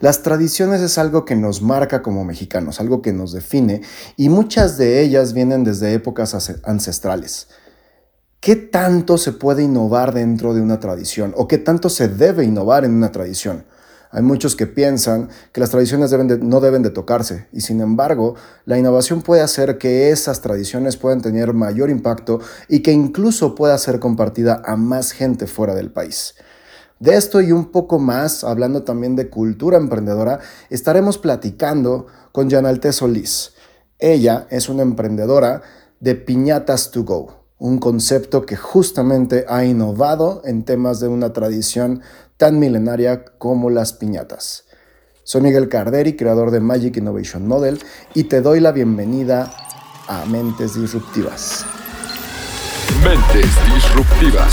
[0.00, 3.82] Las tradiciones es algo que nos marca como mexicanos, algo que nos define,
[4.16, 7.48] y muchas de ellas vienen desde épocas ancestrales.
[8.40, 12.84] ¿Qué tanto se puede innovar dentro de una tradición o qué tanto se debe innovar
[12.84, 13.64] en una tradición?
[14.10, 18.78] Hay muchos que piensan que las tradiciones no deben de tocarse y sin embargo la
[18.78, 22.38] innovación puede hacer que esas tradiciones puedan tener mayor impacto
[22.68, 26.34] y que incluso pueda ser compartida a más gente fuera del país.
[26.98, 30.40] De esto y un poco más, hablando también de cultura emprendedora,
[30.70, 33.52] estaremos platicando con Janalte Solís.
[33.98, 35.62] Ella es una emprendedora
[36.00, 42.02] de Piñatas to Go un concepto que justamente ha innovado en temas de una tradición
[42.36, 44.64] tan milenaria como las piñatas.
[45.22, 47.80] Soy Miguel Carderi, creador de Magic Innovation Model,
[48.12, 49.50] y te doy la bienvenida
[50.08, 51.64] a Mentes Disruptivas.
[53.02, 54.52] Mentes Disruptivas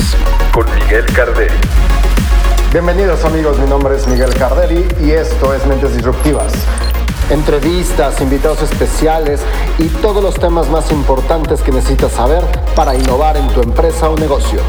[0.53, 2.00] con Miguel Carderi.
[2.71, 6.53] Bienvenidos amigos, mi nombre es Miguel Carderi y esto es Mentes Disruptivas
[7.31, 9.41] entrevistas, invitados especiales
[9.77, 12.43] y todos los temas más importantes que necesitas saber
[12.76, 14.60] para innovar en tu empresa o negocio.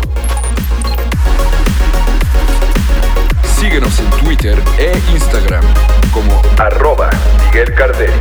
[3.58, 5.64] Síguenos en Twitter e Instagram
[6.12, 7.10] como arroba
[7.46, 8.12] Miguel Cardel.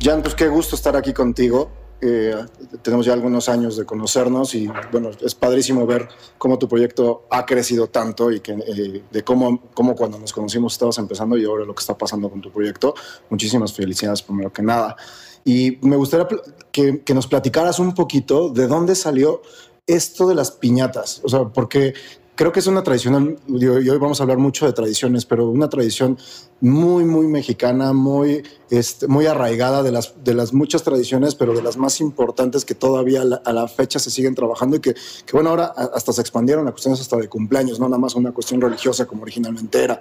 [0.00, 1.77] Jan, pues qué gusto estar aquí contigo.
[2.00, 2.34] Eh,
[2.82, 7.44] tenemos ya algunos años de conocernos y bueno, es padrísimo ver cómo tu proyecto ha
[7.44, 11.64] crecido tanto y que, eh, de cómo, cómo cuando nos conocimos estabas empezando y ahora
[11.64, 12.94] lo que está pasando con tu proyecto.
[13.30, 14.96] Muchísimas felicidades primero que nada.
[15.44, 16.28] Y me gustaría
[16.70, 19.42] que, que nos platicaras un poquito de dónde salió
[19.86, 21.20] esto de las piñatas.
[21.24, 21.94] O sea, porque
[22.38, 25.68] creo que es una tradición, y hoy vamos a hablar mucho de tradiciones, pero una
[25.68, 26.16] tradición
[26.60, 31.62] muy, muy mexicana, muy, este, muy arraigada de las, de las muchas tradiciones, pero de
[31.62, 35.50] las más importantes que todavía a la, fecha se siguen trabajando y que, que, bueno,
[35.50, 39.04] ahora hasta se expandieron a cuestiones hasta de cumpleaños, no nada más una cuestión religiosa
[39.06, 40.00] como originalmente era.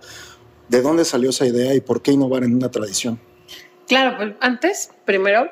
[0.69, 3.19] ¿De dónde salió esa idea y por qué innovar en una tradición?
[3.87, 5.49] Claro, pues antes, primero,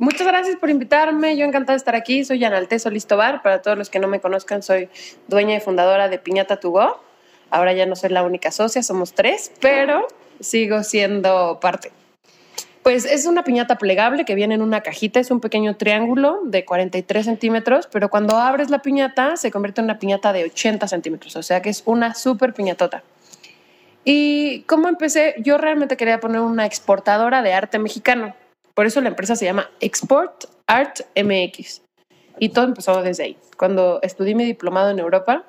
[0.00, 1.36] Muchas gracias por invitarme.
[1.36, 2.24] Yo encantada de estar aquí.
[2.24, 3.42] Soy Analte Solistobar.
[3.42, 4.88] Para todos los que no me conozcan, soy
[5.28, 7.02] dueña y fundadora de Piñata Tugo.
[7.50, 10.08] Ahora ya no soy la única socia, somos tres, pero
[10.40, 11.92] sigo siendo parte.
[12.82, 16.64] Pues es una piñata plegable que viene en una cajita, es un pequeño triángulo de
[16.64, 21.36] 43 centímetros, pero cuando abres la piñata se convierte en una piñata de 80 centímetros,
[21.36, 23.02] o sea que es una súper piñatota.
[24.02, 28.34] Y cómo empecé, yo realmente quería poner una exportadora de arte mexicano.
[28.80, 31.82] Por eso la empresa se llama Export Art MX.
[32.38, 33.36] Y todo empezó desde ahí.
[33.58, 35.44] Cuando estudié mi diplomado en Europa,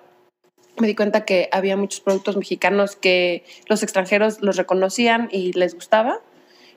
[0.77, 5.75] me di cuenta que había muchos productos mexicanos que los extranjeros los reconocían y les
[5.75, 6.19] gustaba,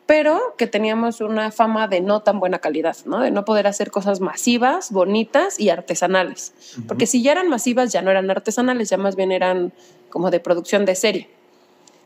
[0.06, 3.18] pero que teníamos una fama de no tan buena calidad, ¿no?
[3.18, 6.54] de no poder hacer cosas masivas, bonitas y artesanales.
[6.86, 9.72] Porque si ya eran masivas, ya no eran artesanales, ya más bien eran
[10.08, 11.28] como de producción de serie.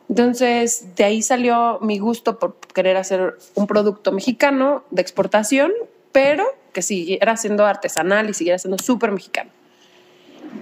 [0.09, 5.73] Entonces, de ahí salió mi gusto por querer hacer un producto mexicano de exportación,
[6.13, 9.51] pero que siguiera siendo artesanal y siguiera siendo súper mexicano.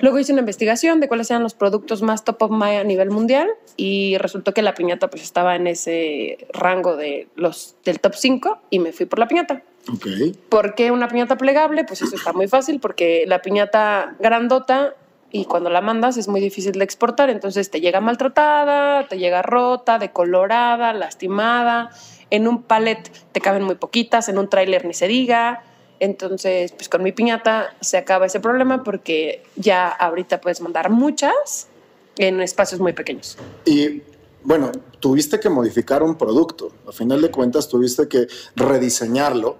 [0.01, 3.11] Luego hice una investigación de cuáles eran los productos más top of mind a nivel
[3.11, 8.15] mundial y resultó que la piñata pues estaba en ese rango de los del top
[8.15, 9.62] 5 y me fui por la piñata.
[9.93, 10.37] Okay.
[10.49, 11.85] ¿Por qué una piñata plegable?
[11.85, 14.95] Pues eso está muy fácil porque la piñata grandota
[15.37, 19.43] y cuando la mandas es muy difícil de exportar, entonces te llega maltratada, te llega
[19.43, 21.91] rota, decolorada, lastimada,
[22.31, 25.63] en un palet te caben muy poquitas, en un tráiler ni se diga,
[26.01, 31.69] entonces pues con mi piñata se acaba ese problema porque ya ahorita puedes mandar muchas
[32.17, 33.37] en espacios muy pequeños.
[33.67, 34.03] Y
[34.43, 39.59] bueno, tuviste que modificar un producto, a final de cuentas tuviste que rediseñarlo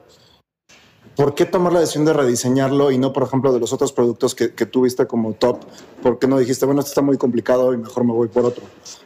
[1.16, 4.34] ¿Por qué tomar la decisión de rediseñarlo y no, por ejemplo, de los otros productos
[4.34, 5.65] que, que tuviste como top?
[6.03, 8.62] ¿Por qué no dijiste, bueno, esto está muy complicado y mejor me voy por otro,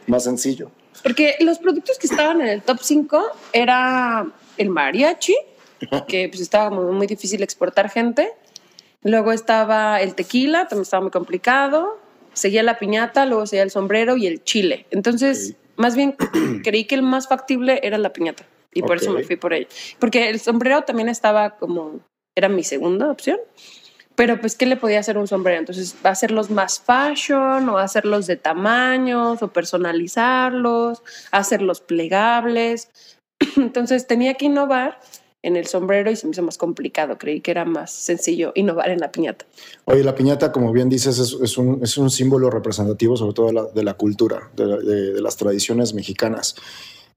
[0.07, 0.69] más sencillo?
[1.03, 3.23] Porque los productos que estaban en el top 5
[3.53, 4.27] era
[4.57, 5.35] el mariachi,
[6.07, 8.33] que pues estaba muy difícil exportar gente.
[9.03, 11.97] Luego estaba el tequila, también estaba muy complicado.
[12.33, 14.85] Seguía la piñata, luego seguía el sombrero y el chile.
[14.91, 16.15] Entonces, más bien
[16.63, 18.45] creí que el más factible era la piñata.
[18.73, 19.67] Y por eso me fui por ello.
[19.99, 21.99] Porque el sombrero también estaba como,
[22.35, 23.39] era mi segunda opción.
[24.15, 25.59] Pero pues, ¿qué le podía hacer un sombrero?
[25.59, 31.01] Entonces, hacerlos más fashion o hacerlos de tamaños o personalizarlos,
[31.31, 32.89] hacerlos plegables.
[33.57, 34.99] Entonces, tenía que innovar
[35.43, 37.17] en el sombrero y se me hizo más complicado.
[37.17, 39.45] Creí que era más sencillo innovar en la piñata.
[39.85, 43.53] Oye, la piñata, como bien dices, es, un, es un, símbolo representativo sobre todo de
[43.53, 46.55] la, de la cultura, de, de, las tradiciones mexicanas.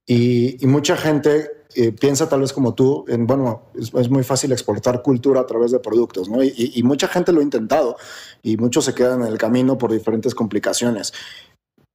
[0.05, 4.51] Y, mucha gente eh, piensa tal vez como tú, en, bueno, es, es, muy fácil
[4.51, 6.43] exportar cultura a través de productos, ¿no?
[6.43, 7.97] Y, mucha gente lo ha intentado
[8.43, 11.13] y muchos se quedan en el camino por diferentes complicaciones.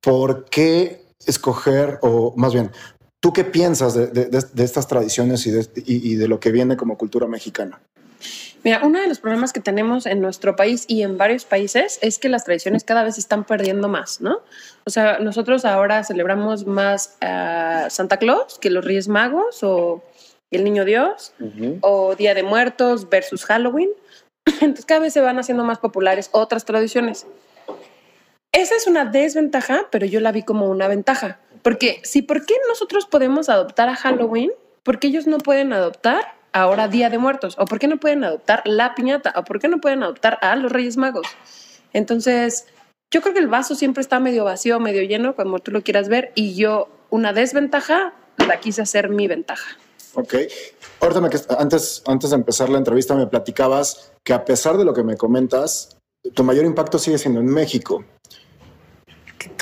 [0.01, 2.71] ¿Por qué escoger, o más bien,
[3.21, 7.81] tú qué piensas de, estas tradiciones y de lo que viene como cultura mexicana?
[8.63, 12.19] Mira, uno de los problemas que tenemos en nuestro país y en varios países es
[12.19, 14.41] que las tradiciones cada vez se están perdiendo más, ¿no?
[14.85, 20.03] O sea, nosotros ahora celebramos más a Santa Claus que los Reyes Magos o
[20.51, 21.79] el Niño Dios uh -huh.
[21.83, 23.91] o Día de Muertos versus Halloween.
[24.45, 27.27] Entonces cada vez se van haciendo más populares otras tradiciones.
[28.53, 31.39] Esa es una desventaja, pero yo la vi como una ventaja.
[31.63, 34.51] Porque si, ¿por qué nosotros podemos adoptar a Halloween?
[34.83, 37.57] ¿Por qué ellos no pueden adoptar ahora Día de Muertos?
[37.59, 39.33] ¿O por qué no pueden adoptar la piñata?
[39.37, 41.27] ¿O por qué no pueden adoptar a los Reyes Magos?
[41.93, 42.67] Entonces,
[43.11, 46.09] yo creo que el vaso siempre está medio vacío, medio lleno, como tú lo quieras
[46.09, 49.77] ver, y yo una desventaja la quise hacer mi ventaja.
[50.15, 50.35] Ok.
[51.01, 55.03] Ahorita, antes, antes de empezar la entrevista, me platicabas que a pesar de lo que
[55.03, 55.97] me comentas,
[56.35, 58.05] tu mayor impacto sigue siendo en México.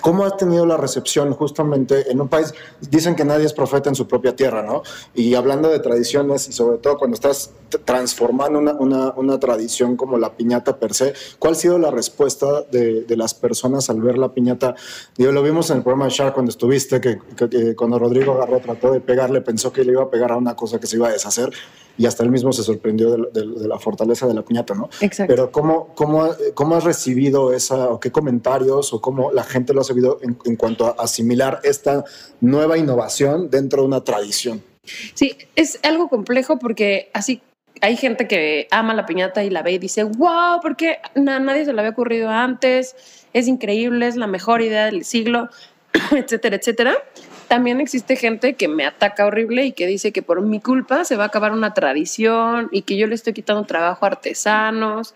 [0.02, 2.52] ¿Cómo has tenido la recepción justamente en un país?
[2.90, 4.82] Dicen que nadie es profeta en su propia tierra, ¿no?
[5.14, 7.52] Y hablando de tradiciones y sobre todo cuando estás
[7.84, 12.62] transformando una, una, una tradición como la piñata per se, ¿cuál ha sido la respuesta
[12.62, 14.74] de, de, las personas al ver la piñata?
[15.16, 18.36] Digo, lo vimos en el programa de Shark cuando estuviste, que, que, que cuando Rodrigo
[18.36, 20.96] Garro trató de pegarle, pensó que le iba a pegar a una cosa que se
[20.96, 21.50] iba a deshacer
[21.98, 24.88] y hasta él mismo se sorprendió de, de, de la fortaleza de la piñata, ¿no?
[25.00, 25.30] Exacto.
[25.34, 29.80] Pero ¿cómo, cómo, ¿cómo has recibido esa, o qué comentarios, o cómo la gente lo
[29.80, 32.04] ha sabido en, en cuanto a asimilar esta
[32.40, 34.62] nueva innovación dentro de una tradición?
[35.14, 37.42] Sí, es algo complejo porque así
[37.80, 41.72] hay gente que ama la piñata y la ve y dice, wow, porque nadie se
[41.72, 42.96] le había ocurrido antes,
[43.32, 45.48] es increíble, es la mejor idea del siglo,
[46.12, 46.96] etcétera, etcétera.
[47.48, 51.16] También existe gente que me ataca horrible y que dice que por mi culpa se
[51.16, 55.14] va a acabar una tradición y que yo le estoy quitando trabajo a artesanos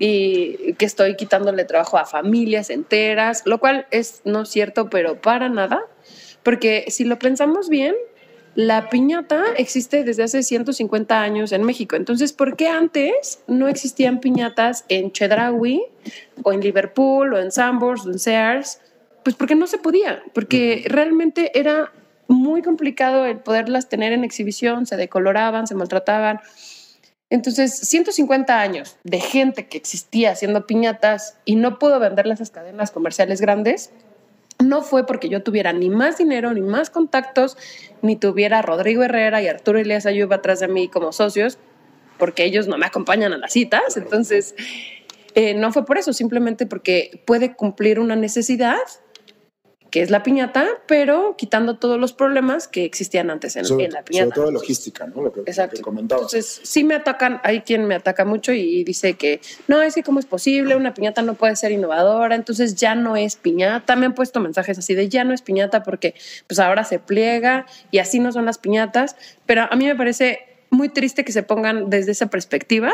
[0.00, 5.48] y que estoy quitándole trabajo a familias enteras, lo cual es no cierto, pero para
[5.48, 5.80] nada,
[6.42, 7.94] porque si lo pensamos bien,
[8.56, 11.94] la piñata existe desde hace 150 años en México.
[11.94, 15.82] Entonces, ¿por qué antes no existían piñatas en Chedraui
[16.42, 18.80] o en Liverpool o en Sambors o en Sears?
[19.28, 20.90] Pues porque no se podía, porque uh -huh.
[20.90, 21.92] realmente era
[22.28, 26.40] muy complicado el poderlas tener en exhibición, se decoloraban, se maltrataban.
[27.28, 32.54] Entonces, 150 años de gente que existía haciendo piñatas y no pudo venderlas a esas
[32.54, 33.90] cadenas comerciales grandes,
[34.64, 37.58] no fue porque yo tuviera ni más dinero, ni más contactos,
[38.00, 41.58] ni tuviera a Rodrigo Herrera y Arturo Elías Ayuba atrás de mí como socios,
[42.16, 43.98] porque ellos no me acompañan a las citas.
[43.98, 44.54] Entonces,
[45.34, 48.78] eh, no fue por eso, simplemente porque puede cumplir una necesidad
[49.90, 53.92] que es la piñata, pero quitando todos los problemas que existían antes en, sobre, en
[53.92, 54.34] la piñata.
[54.34, 55.22] Sobre todo logística, ¿no?
[55.22, 55.76] Lo que, Exacto.
[55.76, 56.20] Lo que comentaba.
[56.20, 60.02] Entonces, sí me atacan, hay quien me ataca mucho y dice que no, es que
[60.02, 63.96] cómo es posible, una piñata no puede ser innovadora, entonces ya no es piñata.
[63.96, 66.14] Me han puesto mensajes así de ya no es piñata porque
[66.46, 70.40] pues ahora se pliega y así no son las piñatas, pero a mí me parece
[70.70, 72.92] muy triste que se pongan desde esa perspectiva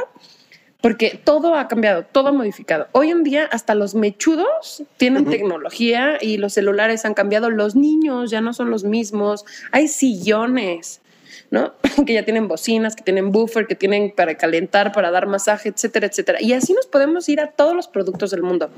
[0.85, 2.89] porque todo ha cambiado, todo ha modificado.
[2.93, 5.31] Hoy en día hasta los mechudos tienen uh -huh.
[5.31, 11.01] tecnología y los celulares han cambiado, los niños ya no son los mismos, hay sillones,
[11.51, 11.73] ¿no?
[12.07, 16.07] que ya tienen bocinas, que tienen buffer, que tienen para calentar, para dar masaje, etcétera,
[16.07, 16.43] etcétera.
[16.43, 18.71] Y así nos podemos ir a todos los productos del mundo.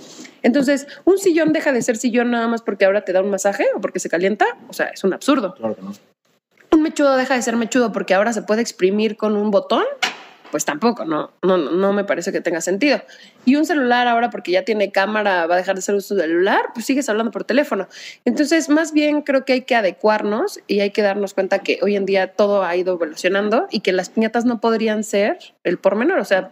[0.44, 3.66] Entonces, un sillón deja de ser sillón nada más porque ahora te da un masaje
[3.74, 5.56] o porque se calienta, o sea, es un absurdo.
[5.56, 5.92] Claro que no.
[6.70, 9.82] Un mechudo deja de ser mechudo porque ahora se puede exprimir con un botón
[10.50, 13.00] pues tampoco, no, no, no me parece que tenga sentido.
[13.44, 16.66] Y un celular ahora, porque ya tiene cámara, va a dejar de ser uso celular,
[16.74, 17.88] pues sigues hablando por teléfono.
[18.24, 21.96] Entonces, más bien creo que hay que adecuarnos y hay que darnos cuenta que hoy
[21.96, 25.96] en día todo ha ido evolucionando y que las piñatas no podrían ser el por
[25.96, 26.50] menor, o sea,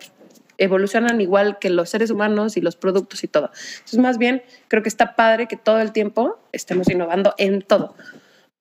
[0.59, 3.51] evolucionan igual que los seres humanos y los productos y todo.
[3.75, 7.95] Entonces, más bien, creo que está padre que todo el tiempo estemos innovando en todo.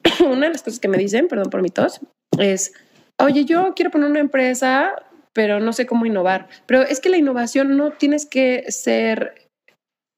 [0.19, 2.01] Una de las cosas que me dicen, perdón por mi tos,
[2.39, 2.73] es,
[3.17, 4.95] oye, yo quiero poner una empresa
[5.33, 6.47] pero no sé cómo innovar.
[6.65, 9.33] Pero es que la innovación no tienes que ser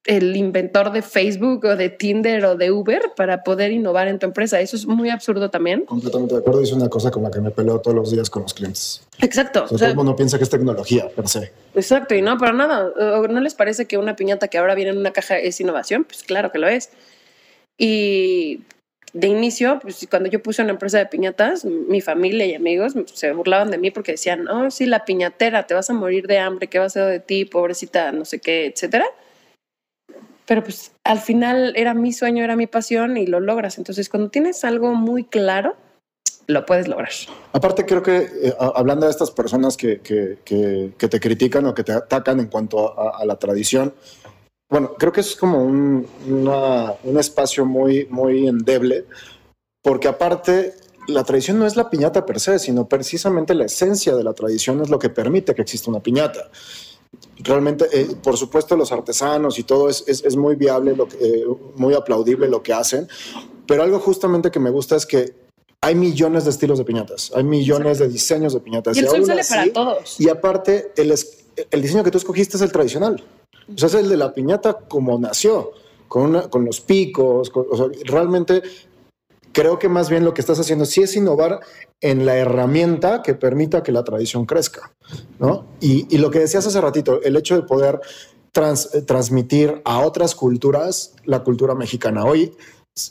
[0.06, 4.28] el inventor de Facebook o de Tinder o de Uber para poder innovar en tu
[4.28, 4.60] empresa.
[4.60, 5.86] Eso es muy absurdo también.
[5.86, 6.62] Completamente de acuerdo.
[6.62, 9.02] Es una cosa con la que me peleo todos los días con los clientes.
[9.22, 9.64] Exacto.
[9.64, 11.52] O sea, o sea, todo el mundo piensa que es tecnología per se.
[11.74, 12.14] Exacto.
[12.14, 12.92] Y no, para nada.
[13.28, 16.04] ¿No les parece que una piñata que ahora viene en una caja es innovación?
[16.04, 16.92] Pues claro que lo es.
[17.78, 18.62] Y
[19.16, 23.32] de inicio, pues cuando yo puse una empresa de piñatas, mi familia y amigos se
[23.32, 26.68] burlaban de mí porque decían, oh, sí, la piñatera, te vas a morir de hambre,
[26.68, 29.06] ¿qué va a ser de ti, pobrecita, no sé qué, etcétera?
[30.46, 33.78] pero pues al final era mi sueño, era mi pasión y lo logras.
[33.78, 35.76] Entonces, cuando tienes algo muy claro,
[36.48, 37.10] lo puedes lograr.
[37.54, 41.84] Aparte, creo que eh, hablando de estas personas que, que, que, te critican o que
[41.84, 43.94] te atacan en cuanto a, a la tradición,
[44.76, 49.06] bueno, creo que es como un, un espacio muy, muy endeble,
[49.82, 50.74] porque aparte
[51.08, 54.82] la tradición no es la piñata per se, sino precisamente la esencia de la tradición
[54.82, 56.52] es lo que permite que exista una piñata.
[57.38, 61.46] Realmente, eh, por supuesto, los artesanos y todo es, es, muy viable, lo que, eh,
[61.76, 63.08] muy aplaudible lo que hacen,
[63.66, 65.36] pero algo justamente que me gusta es que
[65.80, 68.98] hay millones de estilos de piñatas, hay millones de diseños de piñatas.
[68.98, 70.20] Y el sol sale para todos.
[70.20, 71.16] Y aparte, el,
[71.72, 73.24] el diseño que tú escogiste es el tradicional.
[73.74, 75.72] O sea, es el de la piñata como nació,
[76.08, 77.52] con, con los picos.
[78.06, 78.62] realmente
[79.56, 81.62] creo que más bien lo que estás haciendo sí es innovar
[82.02, 84.94] en la herramienta que permita que la tradición crezca.
[85.40, 85.66] ¿no?
[85.80, 88.02] Y, lo que decías hace ratito, el hecho de poder
[88.52, 92.26] transmitir a otras culturas la cultura mexicana.
[92.26, 92.54] Hoy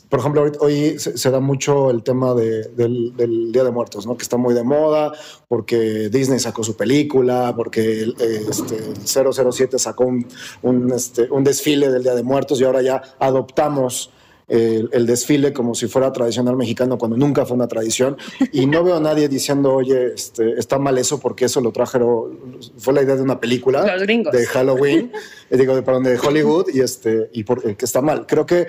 [0.09, 4.17] por ejemplo, hoy, se, da mucho el tema del, Día de Muertos, ¿no?
[4.17, 5.13] que está muy de moda,
[5.47, 8.11] porque Disney sacó su película, porque
[8.49, 14.09] este, 007 sacó un, este, un, desfile del Día de Muertos y ahora ya adoptamos
[14.47, 18.17] el, desfile como si fuera tradicional mexicano cuando nunca fue una tradición.
[18.51, 22.57] Y no veo a nadie diciendo, oye, este, está mal eso porque eso lo trajeron,
[22.77, 23.83] fue la idea de una película
[24.31, 25.11] de Halloween,
[25.51, 28.25] digo, de, perdón, de Hollywood y, este, y por, que está mal.
[28.25, 28.65] Creo que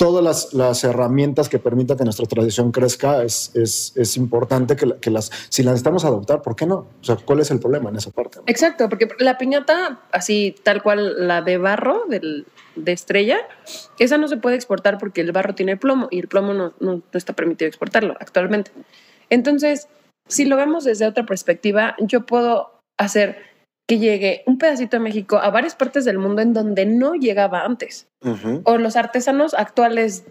[0.00, 5.10] todas las, herramientas que permitan que nuestra tradición crezca, es, es, es importante que, que,
[5.10, 6.86] las, si las necesitamos adoptar, ¿por qué no?
[7.02, 8.38] O sea, ¿cuál es el problema en esa parte?
[8.46, 13.40] Exacto, porque la piñata, así tal cual la de barro, del, de estrella,
[13.98, 16.94] esa no se puede exportar porque el barro tiene plomo y el plomo no, no,
[16.94, 18.70] no está permitido exportarlo actualmente.
[19.28, 19.86] Entonces,
[20.28, 23.49] si lo vemos desde otra perspectiva, yo puedo hacer
[23.90, 27.64] que llegue un pedacito de México a varias partes del mundo en donde no llegaba
[27.64, 28.06] antes.
[28.62, 30.22] O los artesanos actuales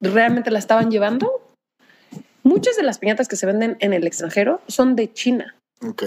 [0.00, 1.30] realmente la estaban llevando.
[2.44, 5.54] Muchas de las piñatas que se venden en el extranjero son de China.
[5.86, 6.02] Ok.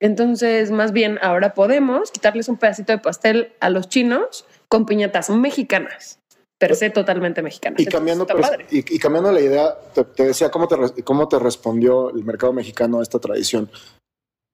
[0.00, 5.28] Entonces, más bien, ahora podemos quitarles un pedacito de pastel a los chinos con piñatas
[5.28, 6.18] mexicanas,
[6.58, 7.78] per se totalmente mexicanas.
[7.78, 8.26] Y cambiando,
[8.70, 13.02] y, cambiando la idea, te, decía cómo te, cómo te respondió el mercado mexicano a
[13.02, 13.68] esta tradición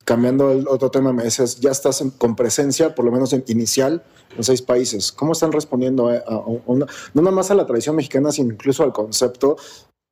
[0.05, 4.03] cambiando el otro tema, me decías, ya estás con presencia, por lo menos en inicial,
[4.37, 5.13] en seis países.
[5.13, 6.23] ¿Cómo están respondiendo a,
[6.67, 9.57] no nada más a la tradición mexicana, sino incluso al concepto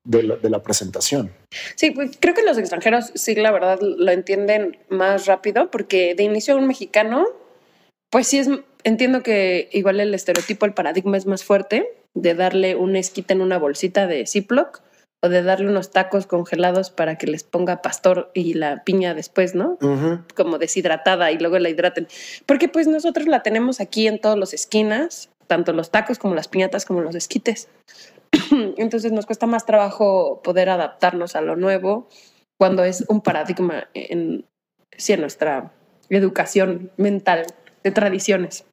[0.05, 1.33] de la, presentación?
[1.77, 6.23] Sí, pues creo que los extranjeros sí, la verdad, lo entienden más rápido, porque de
[6.23, 7.27] inicio un mexicano,
[8.11, 8.49] pues sí es,
[8.85, 13.41] entiendo que igual el estereotipo, el paradigma es más fuerte de darle un esquite en
[13.41, 14.83] una bolsita de Ziploc
[15.23, 19.55] o de darle unos tacos congelados para que les ponga pastor y la piña después,
[19.55, 19.79] ¿no?
[20.35, 22.09] Como deshidratada y luego la hidraten.
[22.47, 26.49] Porque pues nosotros la tenemos aquí en todas las esquinas, tanto los tacos como las
[26.49, 27.69] piñatas como los esquites.
[28.79, 32.09] Entonces nos cuesta más trabajo poder adaptarnos a lo nuevo
[32.59, 34.47] cuando es un paradigma en,
[34.97, 35.73] sí, en nuestra
[36.09, 37.45] educación mental
[37.83, 38.65] de tradiciones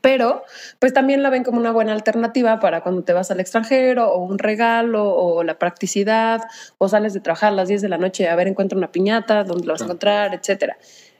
[0.00, 0.44] pero
[0.78, 4.18] pues también la ven como una buena alternativa para cuando te vas al extranjero o
[4.18, 6.42] un regalo o la practicidad
[6.76, 9.44] o sales de trabajar a las 10 de la noche a ver encuentra una piñata,
[9.44, 10.76] dónde lo vas a encontrar, etcétera.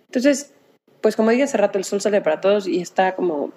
[0.06, 0.52] Entonces,
[1.00, 3.52] pues como dije hace rato, el sol sale para todos y está como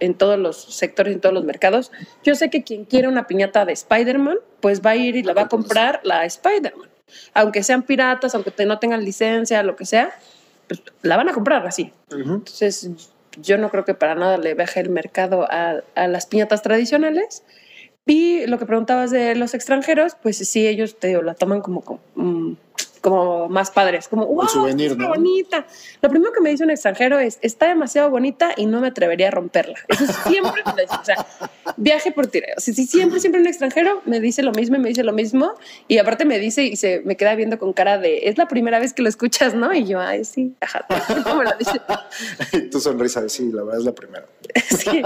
[0.00, 1.92] en todos los sectores, en todos los mercados.
[2.24, 5.34] Yo sé que quien quiere una piñata de Spider-Man, pues va a ir y la
[5.34, 6.88] va a comprar la Spider-Man.
[7.34, 10.10] Aunque sean piratas, aunque no tengan licencia, lo que sea,
[10.66, 11.92] pues la van a comprar así.
[12.10, 16.62] Entonces, yo no creo que para nada le baje el mercado a, a las piñatas
[16.62, 17.44] tradicionales.
[18.04, 22.00] Y lo que preguntabas de los extranjeros, pues sí, ellos te la toman como, como
[22.16, 22.56] mm,
[23.02, 25.66] como más padres, como, wow, souvenir, está bonita.
[26.00, 29.28] Lo primero que me dice un extranjero es, está demasiado bonita y no me atrevería
[29.28, 29.78] a romperla.
[29.88, 31.26] Eso siempre me dice, o sea,
[31.76, 32.54] viaje por tireo.
[32.58, 35.54] Si, siempre, siempre un extranjero me dice lo mismo y me dice lo mismo
[35.88, 38.78] y aparte me dice y se me queda viendo con cara de, es la primera
[38.78, 39.74] vez que lo escuchas, ¿no?
[39.74, 40.86] Y yo, ay, sí, ajá,
[41.24, 41.80] ¿cómo lo dice?
[42.52, 44.26] y tu sonrisa de, sí, la verdad es la primera.
[44.70, 45.02] sí.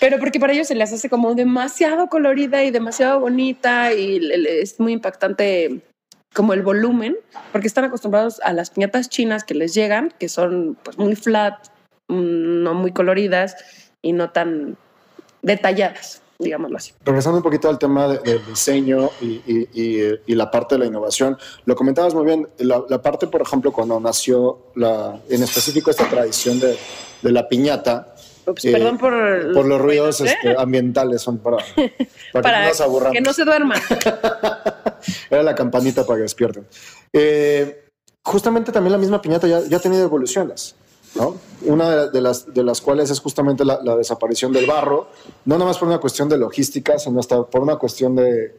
[0.00, 4.20] Pero porque para ellos se les hace como demasiado colorida y demasiado bonita y
[4.60, 5.80] es muy impactante
[6.34, 7.16] como el volumen,
[7.52, 11.68] porque están acostumbrados a las piñatas chinas que les llegan, que son pues muy flat,
[12.08, 13.56] mm, no muy coloridas
[14.00, 14.76] y no tan
[15.42, 16.92] detalladas, digámoslo así.
[17.04, 22.14] Regresando un poquito al tema del diseño y, la parte de la innovación, lo comentabas
[22.14, 26.76] muy bien, la, parte, por ejemplo, cuando nació la, en específico esta tradición de
[27.22, 28.14] la piñata,
[28.62, 29.12] eh, perdón por,
[29.52, 30.26] por los ruidos ¿eh?
[30.26, 31.58] este, ambientales, son para,
[32.32, 33.80] para, que, no que no se duerman.
[35.30, 36.66] Era la campanita para que despierten.
[37.12, 37.84] Eh,
[38.24, 40.76] justamente también la misma piñata ya, ya ha tenido evoluciones.
[41.14, 41.36] ¿no?
[41.62, 45.08] Una de, de las, de las cuales es justamente la, la desaparición del barro,
[45.44, 48.54] no nada más por una cuestión de logística, sino hasta por una cuestión de,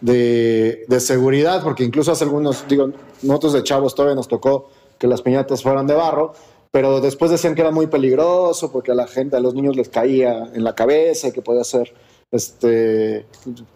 [0.00, 2.90] de, de seguridad, porque incluso hace algunos, digo,
[3.22, 6.34] nosotros de chavos todavía nos tocó que las piñatas fueran de barro,
[6.72, 9.90] pero después decían que era muy peligroso porque a la gente, a los niños les
[9.90, 11.92] caía en la cabeza y que podía ser
[12.30, 13.26] este,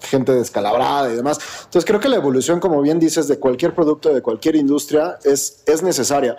[0.00, 1.38] gente descalabrada y demás.
[1.64, 5.62] Entonces creo que la evolución, como bien dices, de cualquier producto, de cualquier industria, es,
[5.66, 6.36] es necesaria.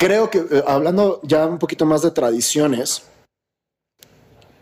[0.00, 3.02] Creo que, eh, hablando ya un poquito más de tradiciones,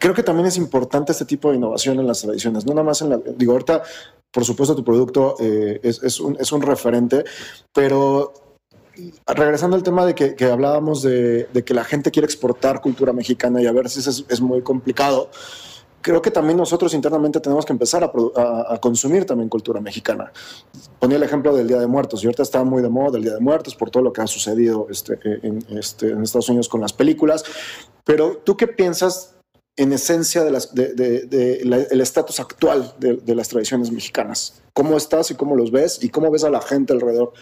[0.00, 3.00] creo que también es importante este tipo de innovación en las tradiciones, no nada más
[3.02, 3.84] en la, digo, ahorita,
[4.32, 7.22] por supuesto, tu producto eh, es, es, un, es un referente,
[7.72, 8.51] pero
[9.26, 13.66] regresando al tema de que, hablábamos de, que la gente quiere exportar cultura mexicana y
[13.66, 15.30] a veces es, es muy complicado,
[16.02, 20.32] creo que también nosotros internamente tenemos que empezar a, consumir también cultura mexicana.
[20.99, 23.34] Ponía el ejemplo del Día de Muertos y ahorita está muy de moda el Día
[23.34, 26.80] de Muertos por todo lo que ha sucedido este, en, este, en Estados Unidos con
[26.80, 27.44] las películas,
[28.04, 29.37] pero ¿tú qué piensas
[29.76, 34.61] en esencia del de, de, de, de estatus actual de, las tradiciones mexicanas?
[34.75, 37.32] ¿Cómo estás y cómo los ves y cómo ves a la gente alrededor?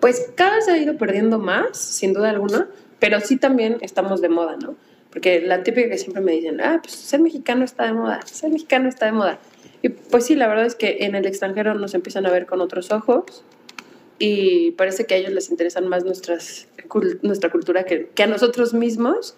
[0.00, 4.20] Pues cada vez se ha ido perdiendo más, sin duda alguna, pero sí también estamos
[4.20, 4.76] de moda, ¿no?
[5.10, 8.50] Porque la típica que siempre me dicen, ah, pues ser mexicano está de moda, ser
[8.50, 9.38] mexicano está de moda.
[9.82, 12.60] Y pues sí, la verdad es que en el extranjero nos empiezan a ver con
[12.60, 13.44] otros ojos
[14.18, 19.36] y parece que a ellos les interesan más nuestra cultura que, que a nosotros mismos.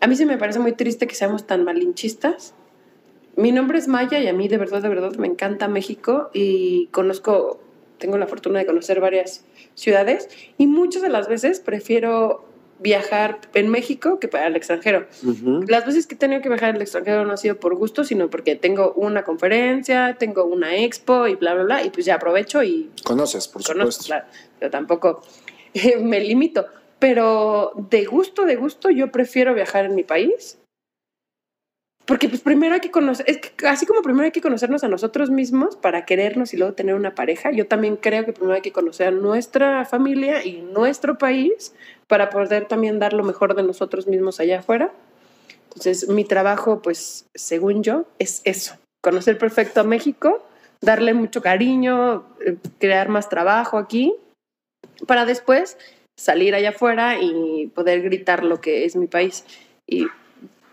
[0.00, 2.54] A mí se me parece muy triste que seamos tan malinchistas.
[3.36, 6.86] Mi nombre es Maya y a mí de verdad, de verdad me encanta México y
[6.88, 7.60] conozco,
[8.02, 9.44] tengo la fortuna de conocer varias
[9.74, 10.28] ciudades
[10.58, 12.44] y muchas de las veces prefiero
[12.80, 15.06] viajar en México que para el extranjero.
[15.22, 15.68] Uh -huh.
[15.70, 18.28] Las veces que he tenido que viajar al extranjero no ha sido por gusto, sino
[18.28, 22.64] porque tengo una conferencia, tengo una expo y bla, bla, bla, y pues ya aprovecho
[22.64, 22.90] y...
[23.04, 24.04] Conoces, por supuesto.
[24.06, 24.26] Claro,
[24.60, 25.22] yo tampoco
[25.74, 26.66] eh, me limito,
[26.98, 30.58] pero de gusto, de gusto, yo prefiero viajar en mi país.
[32.04, 34.88] Porque pues primero hay que conocer, es que así como primero hay que conocernos a
[34.88, 38.60] nosotros mismos para querernos y luego tener una pareja, yo también creo que primero hay
[38.60, 41.74] que conocer a nuestra familia y nuestro país
[42.08, 44.92] para poder también dar lo mejor de nosotros mismos allá afuera.
[45.68, 50.44] Entonces, mi trabajo, pues, según yo, es eso, conocer perfecto a México,
[50.80, 54.12] darle mucho cariño, eh, crear más trabajo aquí,
[55.06, 55.78] para después
[56.18, 59.44] salir allá afuera y poder gritar lo que es mi país.
[59.86, 60.08] Y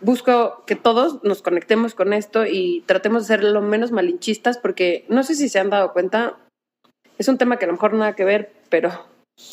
[0.00, 5.04] busco que todos nos conectemos con esto y tratemos de ser lo menos malinchistas, porque
[5.08, 6.36] no sé si se han dado cuenta,
[7.18, 8.90] es un tema que a lo mejor nada que ver, pero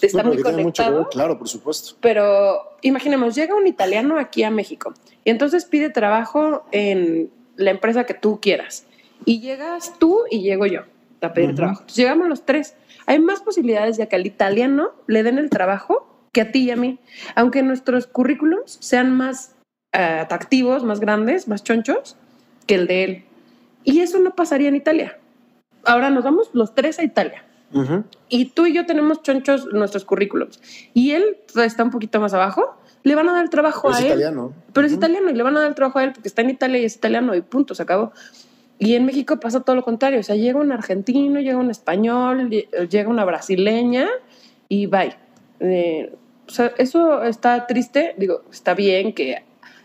[0.02, 1.00] está no, muy conectado.
[1.00, 1.98] Mucho, claro, por supuesto.
[2.02, 8.06] Pero imaginemos, llega un italiano aquí a México y entonces pide trabajo en la empresa
[8.06, 8.86] que tú quieras.
[9.26, 10.82] Y llegas tú y llego yo
[11.22, 11.56] a pedir uh -huh.
[11.56, 11.80] trabajo.
[11.82, 12.76] Entonces, llegamos los tres.
[13.08, 16.72] Hay más posibilidades de que al italiano le den el trabajo que a ti y
[16.72, 17.00] a mí.
[17.36, 19.57] Aunque nuestros currículums sean más
[19.98, 22.16] atractivos, más grandes, más chonchos
[22.66, 23.24] que el de él.
[23.84, 25.18] Y eso no pasaría en Italia.
[25.86, 27.44] Ahora nos vamos los tres a Italia.
[27.74, 28.04] Uh -huh.
[28.30, 30.60] Y tú y yo tenemos chonchos nuestros currículums.
[30.94, 32.76] Y él está un poquito más abajo.
[33.04, 34.06] Le van a dar el trabajo a es él.
[34.08, 34.54] Italiano.
[34.74, 34.92] Pero uh -huh.
[34.92, 36.80] es italiano y le van a dar el trabajo a él porque está en Italia
[36.80, 38.12] y es italiano y punto, se acabó.
[38.80, 40.20] Y en México pasa todo lo contrario.
[40.20, 44.08] O sea, llega un argentino, llega un español, llega una brasileña
[44.70, 45.16] y bye.
[45.60, 46.14] Eh,
[46.48, 48.14] o sea, eso está triste.
[48.18, 49.44] Digo, está bien que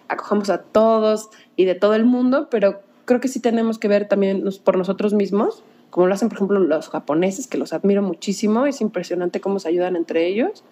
[0.09, 4.09] acojamos a todos y de todo el mundo, pero creo que sí tenemos que ver
[4.09, 5.62] también por nosotros mismos
[5.93, 9.69] como lo hacen, por ejemplo, los japoneses, que los admiro muchísimo, es impresionante cómo se
[9.69, 10.65] ayudan entre ellos.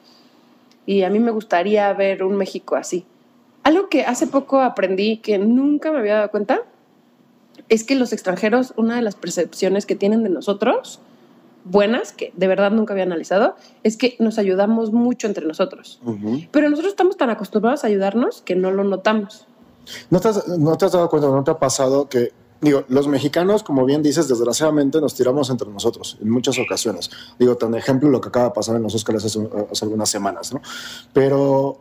[0.87, 3.05] Y a mí me gustaría ver un México así.
[3.63, 6.63] Algo que hace poco aprendí que nunca me había dado cuenta
[7.69, 11.01] es que los extranjeros, una de las percepciones que tienen de nosotros,
[11.65, 16.01] buenas, que de verdad nunca había analizado, es que nos ayudamos mucho entre nosotros.
[16.05, 16.49] Uh -huh.
[16.51, 19.47] Pero nosotros estamos tan acostumbrados a ayudarnos que no lo notamos.
[20.11, 23.09] ¿No te, has, ¿No te has dado cuenta, no te ha pasado que digo, los
[23.09, 27.11] mexicanos, como bien dices, desgraciadamente nos tiramos entre nosotros en muchas ocasiones.
[27.39, 30.53] Digo, tan ejemplo lo que acaba de pasar en los Oscars hace, hace algunas semanas,
[30.53, 30.61] ¿no?
[31.13, 31.79] Pero,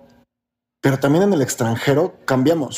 [0.82, 2.78] pero también en el extranjero cambiamos.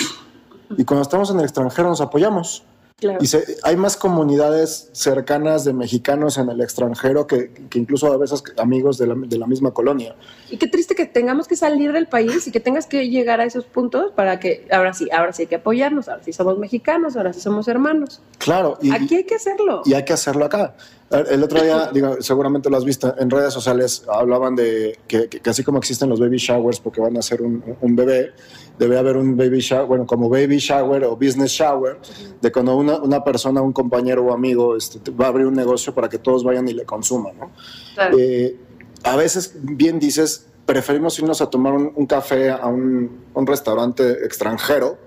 [0.78, 2.64] Y cuando estamos en el extranjero nos apoyamos.
[3.02, 3.18] Claro.
[3.20, 8.18] Y se, hay más comunidades cercanas de mexicanos en el extranjero que, que incluso a
[8.18, 10.16] veces amigos de la, de la, misma colonia.
[10.52, 13.46] Y qué triste que tengamos que salir del país y que tengas que llegar a
[13.46, 17.16] esos puntos para que ahora sí, ahora sí hay que apoyarnos, ahora sí somos mexicanos,
[17.16, 18.22] ahora sí somos hermanos.
[18.38, 18.78] Claro.
[18.84, 19.82] Y, Aquí hay que hacerlo.
[19.84, 20.76] Y hay que hacerlo acá.
[21.12, 25.41] El otro día, digo, seguramente lo has visto, en redes sociales hablaban de que, que,
[25.41, 28.32] que, así como existen los baby showers porque van a hacer un, un, bebé,
[28.80, 32.00] debe haber un baby shower, bueno, como baby shower o business shower,
[32.41, 35.93] de cuando una, una persona, un compañero o amigo este, va a abrir un negocio
[35.93, 37.52] para que todos vayan y le consuman, ¿no?
[37.93, 38.17] Claro.
[38.17, 38.56] Eh,
[39.04, 44.26] a veces, bien dices, preferimos irnos a tomar un, un café a un, un restaurante
[44.26, 44.97] extranjero,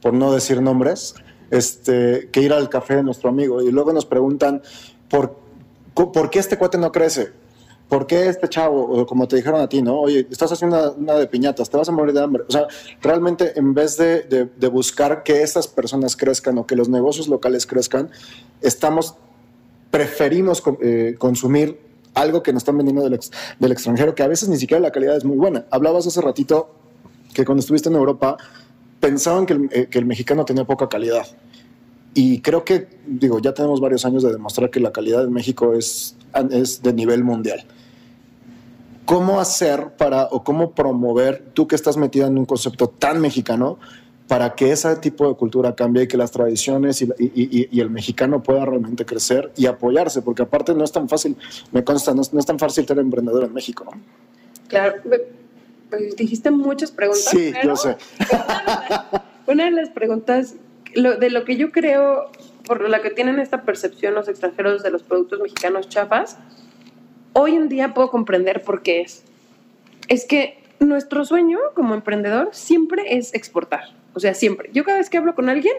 [0.00, 1.14] por no decir nombres,
[1.50, 3.60] este, que ir al café de nuestro amigo.
[3.62, 4.62] Y luego nos preguntan,
[5.10, 5.36] ¿por,
[5.94, 7.32] ¿por qué este cuate no crece?
[7.88, 9.98] ¿Por qué este chavo, como te dijeron a ti, no?
[10.00, 12.44] Oye, estás haciendo una, de piñatas, te vas a morir de hambre.
[12.48, 12.68] O sea,
[13.02, 17.66] realmente en vez de, de- buscar que estas personas crezcan o que los negocios locales
[17.66, 18.08] crezcan,
[18.60, 19.16] estamos,
[19.90, 21.80] preferimos eh, consumir
[22.14, 23.18] algo que nos están vendiendo del,
[23.58, 25.66] del extranjero, que a veces ni siquiera la calidad es muy buena.
[25.72, 26.70] Hablabas hace ratito
[27.34, 28.36] que cuando estuviste en Europa
[29.00, 31.26] pensaban que el, eh, que el mexicano tenía poca calidad.
[32.14, 35.74] Y creo que, digo, ya tenemos varios años de demostrar que la calidad en México
[35.74, 36.16] es,
[36.50, 37.64] es de nivel mundial.
[39.04, 43.78] ¿Cómo hacer para, o cómo promover, tú que estás metida en un concepto tan mexicano,
[44.28, 47.80] para que ese tipo de cultura cambie y que las tradiciones y, y- y- y
[47.80, 50.22] el mexicano pueda realmente crecer y apoyarse?
[50.22, 51.36] Porque aparte no es tan fácil,
[51.72, 53.84] me consta, no es, no es tan fácil ser emprendedor en México.
[53.84, 54.00] ¿no?
[54.68, 54.94] Claro,
[55.90, 57.24] pues, dijiste muchas preguntas.
[57.28, 57.96] Sí, pero yo sé.
[59.48, 60.54] Una de las preguntas,
[60.94, 62.30] lo- de lo que yo creo,
[62.64, 66.38] por la que tienen esta percepción los extranjeros de los productos mexicanos chafas,
[67.32, 69.24] hoy en día puedo comprender por qué es.
[70.08, 73.90] Es que nuestro sueño como emprendedor siempre es exportar.
[74.14, 74.70] O sea, siempre.
[74.72, 75.74] Yo cada vez que hablo con alguien,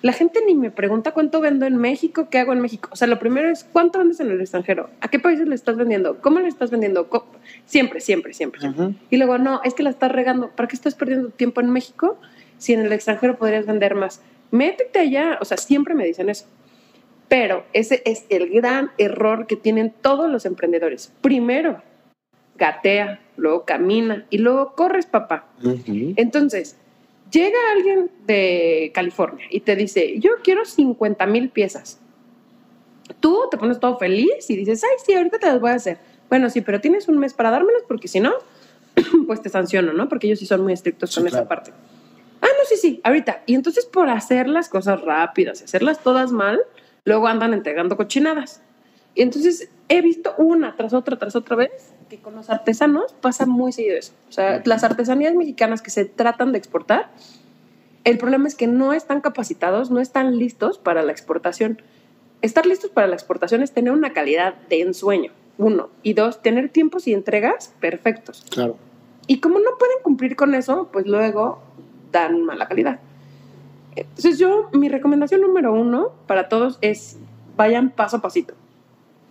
[0.00, 2.88] la gente ni me pregunta cuánto vendo en México, qué hago en México.
[2.92, 5.76] O sea, lo primero es cuánto vendes en el extranjero, a qué países le estás
[5.76, 7.08] vendiendo, cómo le estás vendiendo.
[7.66, 8.60] Siempre, siempre, siempre.
[9.10, 10.48] Y luego, no, es que la estás regando.
[10.50, 12.18] ¿Para qué estás perdiendo tiempo en México
[12.58, 14.20] si en el extranjero podrías vender más?
[14.50, 15.38] Métete allá.
[15.40, 16.46] O sea, siempre me dicen eso.
[17.28, 21.12] Pero ese es el gran error que tienen todos los emprendedores.
[21.20, 21.82] Primero,
[22.56, 25.46] gatea, luego camina y luego corres, papá.
[26.16, 26.76] Entonces,
[27.30, 32.00] llega alguien de California y te dice, yo quiero 50 mil piezas.
[33.20, 35.98] Tú te pones todo feliz y dices, ay, sí, ahorita te las voy a hacer.
[36.28, 38.32] Bueno, sí, pero tienes un mes para dármelas porque si no,
[39.26, 40.08] pues te sanciono, ¿no?
[40.08, 41.72] Porque ellos sí son muy estrictos Sí, con esa parte.
[42.64, 43.42] No, sí, sí, ahorita.
[43.44, 46.60] Y entonces por hacer las cosas rápidas y hacerlas todas mal,
[47.04, 48.62] luego andan entregando cochinadas.
[49.14, 53.44] Y entonces he visto una tras otra, tras otra vez, que con los artesanos pasa
[53.44, 54.12] muy seguido eso.
[54.28, 57.10] O sea, las artesanías mexicanas que se tratan de exportar,
[58.04, 61.82] el problema es que no están capacitados, no están listos para la exportación.
[62.40, 65.90] Estar listos para la exportación es tener una calidad de ensueño, uno.
[66.02, 68.44] Y dos, tener tiempos y entregas perfectos.
[68.50, 68.78] Claro.
[69.26, 71.62] Y como no pueden cumplir con eso, pues luego
[72.14, 73.00] dan mala calidad.
[73.96, 77.18] Entonces yo, mi recomendación número uno para todos es
[77.56, 78.54] vayan paso a pasito.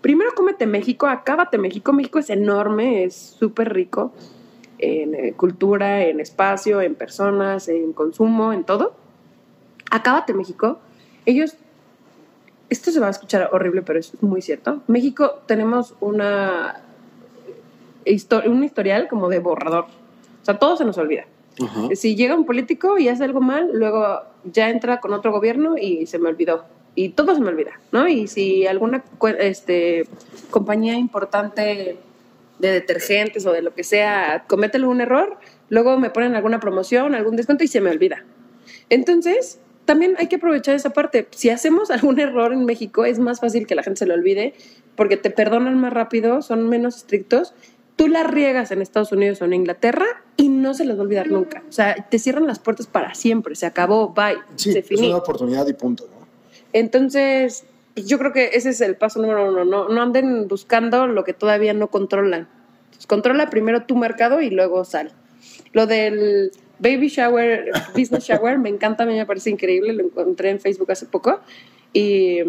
[0.02, 1.94] Primero cómete México, acábate México.
[1.94, 4.12] México es enorme, es súper rico
[4.78, 8.94] en eh, cultura, en espacio, en personas, en consumo, en todo.
[9.90, 10.80] Acábate México.
[11.26, 11.56] Ellos,
[12.70, 14.82] esto se va a escuchar horrible, pero es muy cierto.
[14.88, 16.82] México tenemos una,
[18.46, 19.86] un historial como de borrador.
[19.86, 21.26] O sea, todo se nos olvida.
[21.62, 21.90] Ajá.
[21.96, 26.06] Si llega un político y hace algo mal, luego ya entra con otro gobierno y
[26.06, 26.66] se me olvidó.
[26.96, 28.08] Y todo se me olvida, ¿no?
[28.08, 29.04] Y si alguna
[29.40, 30.08] este,
[30.52, 31.98] compañía importante
[32.60, 35.38] de detergentes o de lo que sea comete algún error,
[35.70, 38.24] luego me ponen alguna promoción, algún descuento y se me olvida.
[38.90, 41.28] Entonces, también hay que aprovechar esa parte.
[41.32, 44.54] Si hacemos algún error en México, es más fácil que la gente se lo olvide
[44.96, 47.54] porque te perdonan más rápido, son menos estrictos.
[47.96, 51.04] Tú la riegas en Estados Unidos o en Inglaterra y no se les va a
[51.04, 51.64] olvidar nunca.
[51.70, 53.56] O sea, te cierran las puertas para siempre.
[53.56, 56.06] Se acabó, bye, Sí, se es una oportunidad y punto.
[56.06, 56.28] ¿no?
[56.74, 59.64] Entonces, pues, yo creo que ese es el paso número uno.
[59.64, 62.48] No, no anden buscando lo que todavía no controlan.
[62.86, 65.12] Entonces, controla primero tu mercado y luego sal.
[65.72, 69.94] Lo del baby shower, business shower, me encanta, a mí me parece increíble.
[69.94, 71.40] Lo encontré en Facebook hace poco.
[71.94, 72.40] Y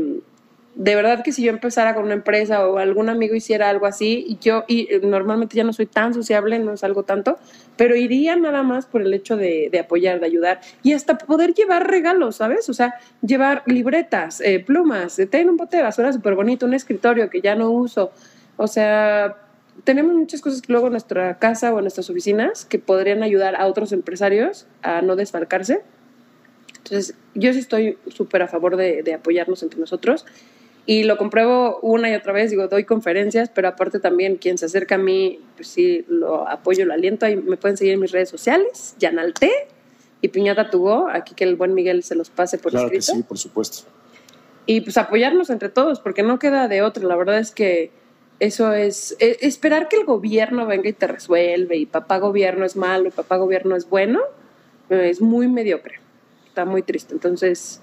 [0.74, 4.38] de verdad que si yo empezara con una empresa o algún amigo hiciera algo así,
[4.40, 7.38] yo y eh, normalmente ya no soy tan sociable, no salgo tanto,
[7.76, 11.54] pero iría nada más por el hecho de, de apoyar, de ayudar y hasta poder
[11.54, 12.68] llevar regalos, ¿sabes?
[12.68, 17.30] O sea, llevar libretas, eh, plumas, eh, ten un bote basura súper bonito, un escritorio
[17.30, 18.10] que ya no uso.
[18.56, 19.36] O sea,
[19.84, 23.54] tenemos muchas cosas que luego en nuestra casa o en nuestras oficinas que podrían ayudar
[23.54, 25.82] a otros empresarios a no desfalcarse.
[26.78, 30.26] Entonces, yo sí estoy súper a favor de, de apoyarnos entre nosotros.
[30.86, 34.66] Y lo compruebo una y otra vez, digo, doy conferencias, pero aparte también quien se
[34.66, 37.24] acerca a mí, pues sí, lo apoyo, lo aliento.
[37.24, 39.50] Ahí me pueden seguir en mis redes sociales, Yanalte
[40.20, 43.18] y Piñata Tugó, aquí que el buen Miguel se los pase por Claro que escrito.
[43.18, 43.88] sí, por supuesto.
[44.66, 47.04] Y pues apoyarnos entre todos, porque no queda de otra.
[47.04, 47.90] La verdad es que
[48.40, 52.76] eso es, e- esperar que el gobierno venga y te resuelve, y papá gobierno es
[52.76, 54.20] malo, y papá gobierno es bueno,
[54.90, 56.00] eh, es muy mediocre.
[56.46, 57.14] Está muy triste.
[57.14, 57.80] Entonces,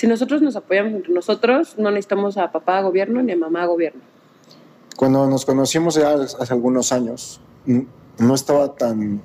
[0.00, 4.00] si nosotros nos apoyamos entre nosotros, no necesitamos a papá gobierno ni a mamá gobierno.
[4.96, 7.38] Cuando nos conocimos ya hace algunos años,
[8.18, 9.20] no estaba tan,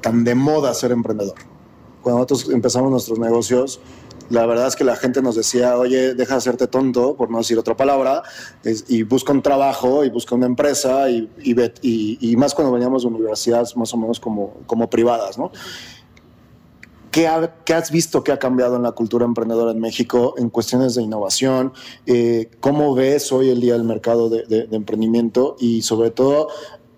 [0.00, 1.34] tan de moda ser emprendedor.
[2.02, 3.80] Cuando nosotros empezamos nuestros negocios,
[4.30, 7.38] la verdad es que la gente nos decía, oye, deja de hacerte tonto, por no
[7.38, 8.22] decir otra palabra,
[8.62, 12.72] es- y busca un trabajo y busca una empresa, y, y, y- y más cuando
[12.72, 15.50] veníamos de universidades más o menos como, como privadas, ¿no?
[17.12, 20.48] ¿Qué, ha- qué has visto que ha cambiado en la cultura emprendedora en México en
[20.50, 21.72] cuestiones de innovación?
[22.06, 26.48] Eh, ¿Cómo ves hoy el día el mercado de, de- de emprendimiento y sobre todo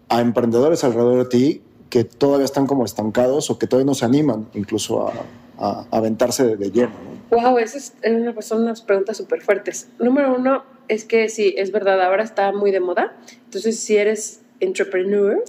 [0.09, 4.05] a emprendedores alrededor de ti que todavía están como estancados o que todavía no se
[4.05, 5.13] animan incluso a,
[5.59, 6.93] a- a aventarse de, de lleno?
[7.31, 7.37] ¿no?
[7.37, 9.89] Wow, esas es una- son unas preguntas súper fuertes.
[9.99, 13.17] Número uno es que sí, es verdad, ahora está muy de moda.
[13.47, 15.43] Entonces, si eres entrepreneur,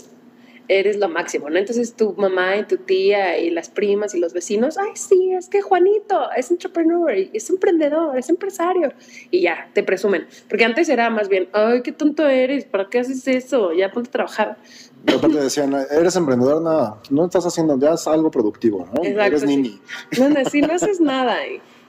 [0.68, 1.58] eres lo máximo, ¿no?
[1.58, 5.50] Entonces, tu mamá y tu tía y las primas y los vecinos, ay, sí, es
[5.50, 8.94] que Juanito es entrepreneur, es emprendedor, es empresario.
[9.32, 10.28] Y ya, te presumen.
[10.50, 13.74] Porque antes era más bien, ay, qué tonto eres, ¿para qué haces eso?
[13.74, 14.58] Ya ponte a trabajar.
[15.04, 19.04] De repente decían, eres emprendedor, nada, no estás haciendo, ya es algo productivo, ¿no?
[19.04, 19.48] Exacto, eres sí.
[19.48, 19.82] nini.
[20.20, 21.38] No, no, sí, no haces nada.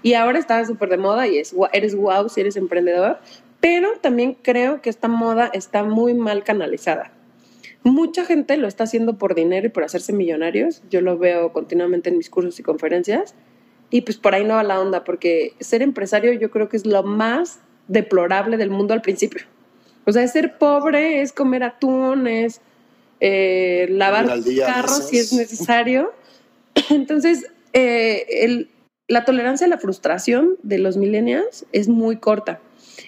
[0.03, 3.19] Y, ahora está súper de moda y es, eres wow si eres emprendedor.
[3.61, 7.11] Pero también creo que esta moda está muy mal canalizada.
[7.87, 10.83] Mucha gente lo está haciendo por dinero y por hacerse millonarios.
[10.91, 13.37] Yo lo veo continuamente en mis cursos y conferencias.
[13.91, 16.85] Y pues por ahí no va la onda, porque ser empresario yo creo que es
[16.85, 19.45] lo más deplorable del mundo al principio.
[20.05, 22.61] O sea, es ser pobre, es comer atún, es
[23.21, 24.27] eh, lavar
[24.67, 26.13] carros si es necesario.
[26.91, 28.69] Entonces, eh, el-
[29.09, 32.59] la tolerancia a la frustración de los millennials es muy corta.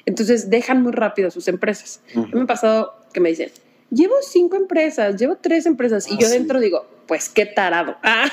[0.06, 2.00] Entonces, dejan muy rápido sus empresas.
[2.14, 3.50] A mí me ha pasado que me dicen,
[3.90, 6.32] llevo cinco empresas, llevo tres empresas, y Ah, yo sí.
[6.34, 7.96] dentro digo, pues qué tarado.
[8.02, 8.28] Ah,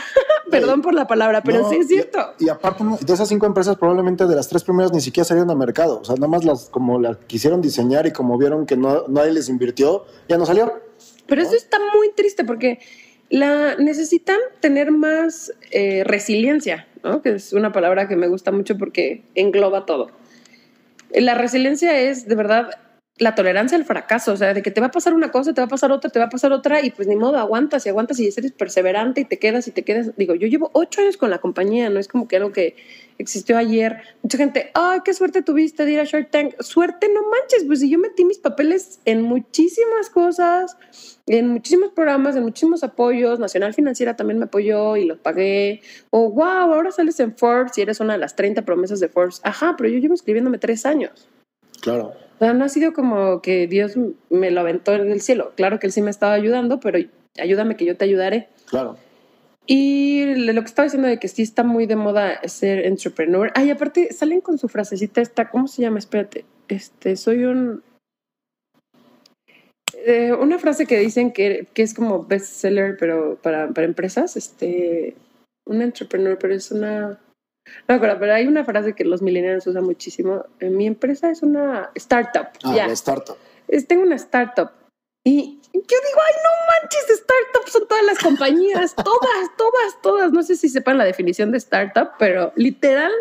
[0.51, 2.19] perdón por la palabra, pero No, sí es cierto.
[2.39, 5.57] Y, aparte, de esas cinco empresas, probablemente de las tres primeras ni siquiera salieron al
[5.57, 5.99] mercado.
[6.01, 9.31] O sea, nada más las como las quisieron diseñar y como vieron que no, nadie
[9.33, 10.71] les invirtió, ya no salió.
[11.27, 12.79] Pero eso está muy triste porque
[13.29, 17.21] la necesitan tener más eh, resiliencia, ¿no?
[17.23, 20.11] que es una palabra que me gusta mucho porque engloba todo.
[21.11, 22.69] La resiliencia es de verdad
[23.17, 25.61] la tolerancia al fracaso, o sea, de que te va a pasar una cosa, te
[25.61, 27.89] va a pasar otra, te va a pasar otra, y pues ni modo, aguantas y
[27.89, 30.11] aguantas y eres perseverante y te quedas y te quedas.
[30.17, 32.75] Digo, yo llevo ocho años con la compañía, no es como que algo que
[33.17, 34.01] existió ayer.
[34.21, 36.55] Mucha gente, ay, qué suerte tuviste de ir a Shark Tank.
[36.59, 40.77] Suerte, no manches, pues si yo metí mis papeles en muchísimas cosas,
[41.25, 43.39] en muchísimos programas, en muchísimos apoyos.
[43.39, 45.81] Nacional Financiera también me apoyó y los pagué.
[46.09, 49.39] O, wow, ahora sales en Forbes y eres una de las 30 promesas de Forbes.
[49.43, 51.29] Ajá, pero yo llevo escribiéndome tres años.
[51.85, 52.13] Claro.
[52.35, 53.93] O sea, no ha sido como que Dios
[54.29, 55.53] me lo aventó en el cielo.
[55.55, 56.97] Claro que Él sí me estaba ayudando, pero
[57.39, 58.49] ayúdame que yo te ayudaré.
[58.65, 58.97] Claro.
[59.67, 63.51] Y lo que estaba diciendo de que sí está muy de moda ser entrepreneur.
[63.53, 65.99] Ay, aparte salen con su frasecita esta, ¿cómo se llama?
[65.99, 66.43] Espérate.
[66.67, 67.83] Este, soy un...
[69.93, 75.15] eh, una frase que dicen que, que es como bestseller, pero para, para empresas, este,
[75.65, 77.19] un entrepreneur, pero es una...
[77.87, 80.45] No acuerdo, pero hay una frase que los millennials usan muchísimo.
[80.61, 82.47] Mi empresa es una startup.
[82.63, 82.87] Ah, ya.
[82.87, 83.37] la startup.
[83.67, 84.69] Es- tengo una startup.
[85.23, 90.31] Y yo digo, ay, no manches, startups son todas las compañías, todas, todas, todas.
[90.31, 93.11] No sé si sepan la definición de startup, pero literal,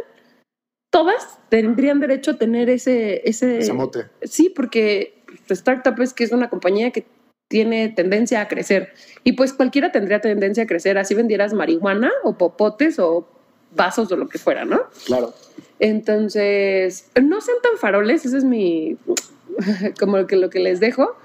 [0.93, 3.29] todas tendrían derecho a tener ese...
[3.29, 4.07] ese Ese mote.
[4.23, 7.07] Sí, porque startup es que es una compañía que
[7.51, 8.93] tiene tendencia a crecer.
[9.23, 10.99] Y pues cualquiera tendría tendencia a crecer.
[10.99, 13.27] Así vendieras marihuana o popotes o
[13.75, 14.83] vasos o lo que fuera, ¿no?
[15.07, 15.33] Claro.
[15.81, 18.97] Entonces, no sean tan faroles, ese es mi,
[19.99, 21.17] como lo que, lo que les dejo.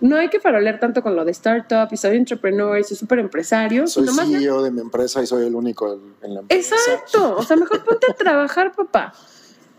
[0.00, 3.18] No hay que farolear tanto con lo de startup y soy entrepreneur y soy súper
[3.18, 3.86] empresario.
[3.86, 6.74] Soy sino más bien- CEO de mi empresa y soy el único en- la empresa.
[6.74, 9.12] Exacto, o sea, mejor ponte a trabajar, papá.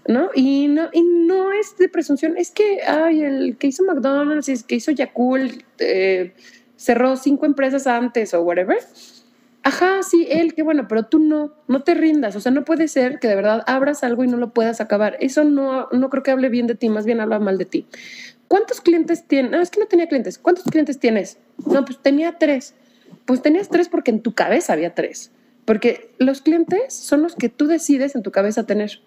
[0.08, 0.30] ¿No?
[0.34, 4.64] Y no, y no es de presunción, es que, ay, el que hizo McDonald's, el
[4.64, 6.34] que hizo Yakult, eh,
[6.78, 8.78] cerró cinco empresas antes o whatever.
[9.68, 12.38] Ajá, sí, él, qué bueno, pero tú no, no te rindas.
[12.38, 15.18] O sea, no puede ser que de verdad abras algo y no lo puedas acabar.
[15.20, 17.86] Eso no, no creo que hable bien de ti, más bien habla mal de ti.
[18.48, 19.52] ¿Cuántos clientes tienes?
[19.52, 20.38] No, es que no tenía clientes.
[20.38, 21.38] ¿Cuántos clientes tienes?
[21.66, 22.76] No, pues tenía tres.
[23.26, 25.32] Pues tenías tres porque en tu cabeza había tres.
[25.66, 29.02] Porque los clientes son los que tú decides en tu cabeza tener.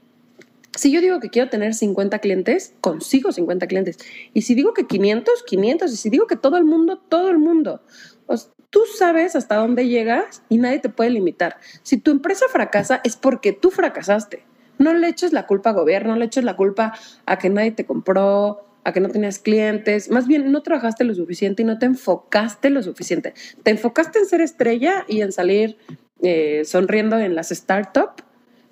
[0.76, 3.96] Si yo digo que quiero tener 50 clientes, consigo 50 clientes.
[4.34, 5.90] Y si digo que 500, 500.
[5.90, 7.80] Y si digo que todo el mundo, todo el mundo.
[8.26, 11.56] O sea, tú sabes hasta dónde llegas y nadie te puede limitar.
[11.82, 14.44] Si tu empresa fracasa es porque tú fracasaste.
[14.78, 16.94] No le eches la culpa al gobierno, no le eches la culpa
[17.26, 20.10] a que nadie te compró, a que no tenías clientes.
[20.10, 23.34] Más bien, no trabajaste lo suficiente y no te enfocaste lo suficiente.
[23.62, 25.76] Te enfocaste en ser estrella y en salir
[26.22, 28.22] eh, sonriendo en las startups,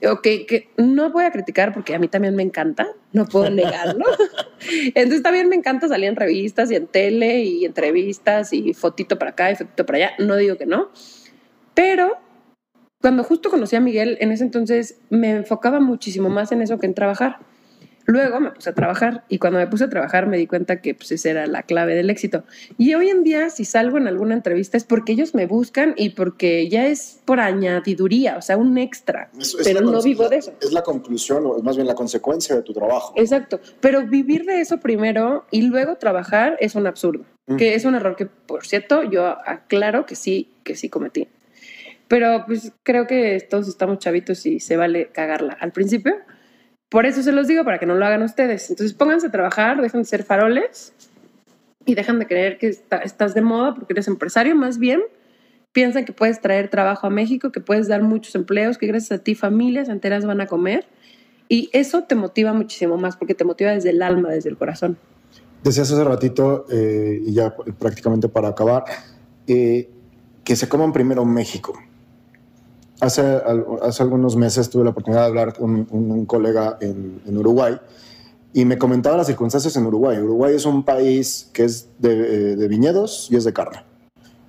[0.07, 4.05] Ok, que no voy a criticar porque a mí también me encanta, no puedo negarlo.
[4.95, 9.33] Entonces también me encanta salir en revistas y en tele y entrevistas y fotito para
[9.33, 10.91] acá y fotito para allá, no digo que no,
[11.75, 12.17] pero
[13.01, 16.87] cuando justo conocí a Miguel, en ese entonces me enfocaba muchísimo más en eso que
[16.87, 17.39] en trabajar.
[18.11, 20.95] Luego me puse a trabajar y cuando me puse a trabajar me di cuenta que
[20.95, 22.43] pues, esa era la clave del éxito.
[22.79, 26.09] Y hoy en día si salgo en alguna entrevista es porque ellos me buscan y
[26.11, 29.29] porque ya es por añadiduría, o sea, un extra.
[29.39, 30.55] Es- es pero no vivo de eso.
[30.63, 33.13] Es la conclusión o más bien la consecuencia de tu trabajo.
[33.15, 37.27] Exacto, pero vivir de eso primero y luego trabajar es un absurdo,
[37.59, 41.29] que es un error que, por cierto, yo aclaro que sí, que sí cometí.
[42.09, 46.15] Pero pues creo que todos estamos chavitos y se vale cagarla al principio.
[46.89, 48.71] Por eso se los digo, para que no lo hagan ustedes.
[48.71, 50.95] Entonces pónganse a trabajar, dejen de ser faroles
[51.85, 54.55] y dejan de creer que está- estás de moda porque eres empresario.
[54.57, 55.03] Más bien,
[55.73, 59.23] piensan que puedes traer trabajo a México, que puedes dar muchos empleos, que gracias a
[59.23, 60.87] ti familias enteras van a comer.
[61.51, 64.99] Y eso te motiva muchísimo más porque te motiva desde el alma, desde el corazón.
[65.63, 68.85] Decías hace ratito, eh, y ya prácticamente para acabar,
[69.47, 69.91] eh,
[70.45, 71.79] que se coman primero México.
[73.01, 73.23] Hace,
[73.83, 77.77] hace algunos meses tuve la oportunidad de hablar con un, un colega en, en Uruguay
[78.53, 80.19] y me comentaba las circunstancias en Uruguay.
[80.19, 83.85] Uruguay es un país que es de, eh, de viñedos y es de carne.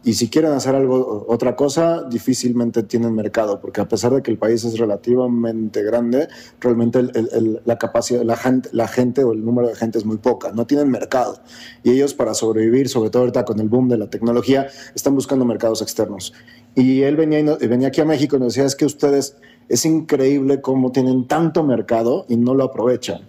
[0.02, 4.32] Y si quieren hacer algo, otra cosa, difícilmente tienen mercado, porque a pesar de que
[4.32, 6.30] el país es relativamente grande,
[6.62, 9.98] realmente el- el- el- la capacidad, la gente, la gente o el número de gente
[10.00, 11.40] es muy poca, no tienen mercado.
[11.84, 15.44] Y ellos para sobrevivir, sobre todo ahorita con el boom de la tecnología, están buscando
[15.44, 16.34] mercados externos.
[16.80, 19.36] Y él venía, y no- venía aquí a México y nos decía, es que ustedes,
[19.68, 23.28] es increíble cómo tienen tanto mercado y no lo aprovechan.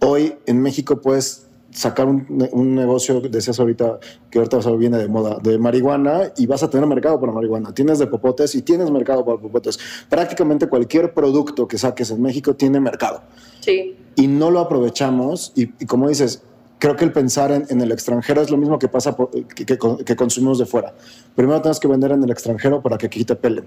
[0.00, 3.98] Hoy en México puedes sacar un, un negocio, decías ahorita,
[4.30, 7.74] que ahorita viene de moda, de marihuana y vas a tener mercado para marihuana.
[7.74, 9.76] Tienes de popotes y tienes mercado para popotes.
[10.08, 13.22] Prácticamente cualquier producto que saques en México tiene mercado
[13.60, 13.96] Sí.
[14.14, 15.52] y no lo aprovechamos.
[15.56, 16.44] Y, y como dices,
[16.84, 19.64] creo que el pensar en, en el extranjero es lo mismo que pasa por- que,
[19.64, 20.92] que- que consumimos de fuera.
[21.34, 23.64] Primero tienes que vender en el extranjero para que aquí te pelen.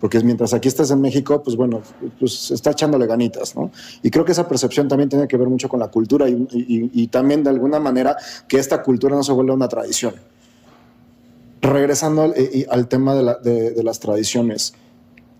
[0.00, 1.82] Porque mientras aquí estés en México, pues bueno,
[2.18, 3.70] pues está echándole ganitas, ¿no?
[4.02, 6.90] Y creo que esa percepción también tiene que ver mucho con la cultura y, y-
[6.94, 8.16] y también de alguna manera
[8.48, 10.14] que esta cultura no se vuelva una tradición.
[11.60, 14.72] Regresando al, y al tema de, la- de- de las tradiciones,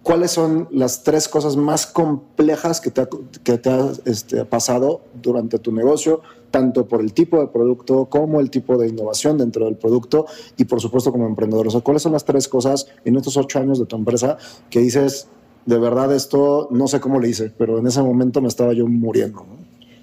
[0.07, 3.09] ¿cuáles son las tres cosas más complejas que te ha,
[3.43, 8.39] que te ha este, pasado durante tu negocio, tanto por el tipo de producto como
[8.39, 11.67] el tipo de innovación dentro del producto y por supuesto como emprendedor?
[11.67, 14.39] O sea, ¿cuáles son las tres cosas en estos ocho años de tu empresa
[14.71, 15.27] que dices,
[15.65, 18.87] de verdad esto no sé cómo le hice, pero en ese momento me estaba yo
[18.87, 19.41] muriendo?
[19.41, 19.59] ¿no?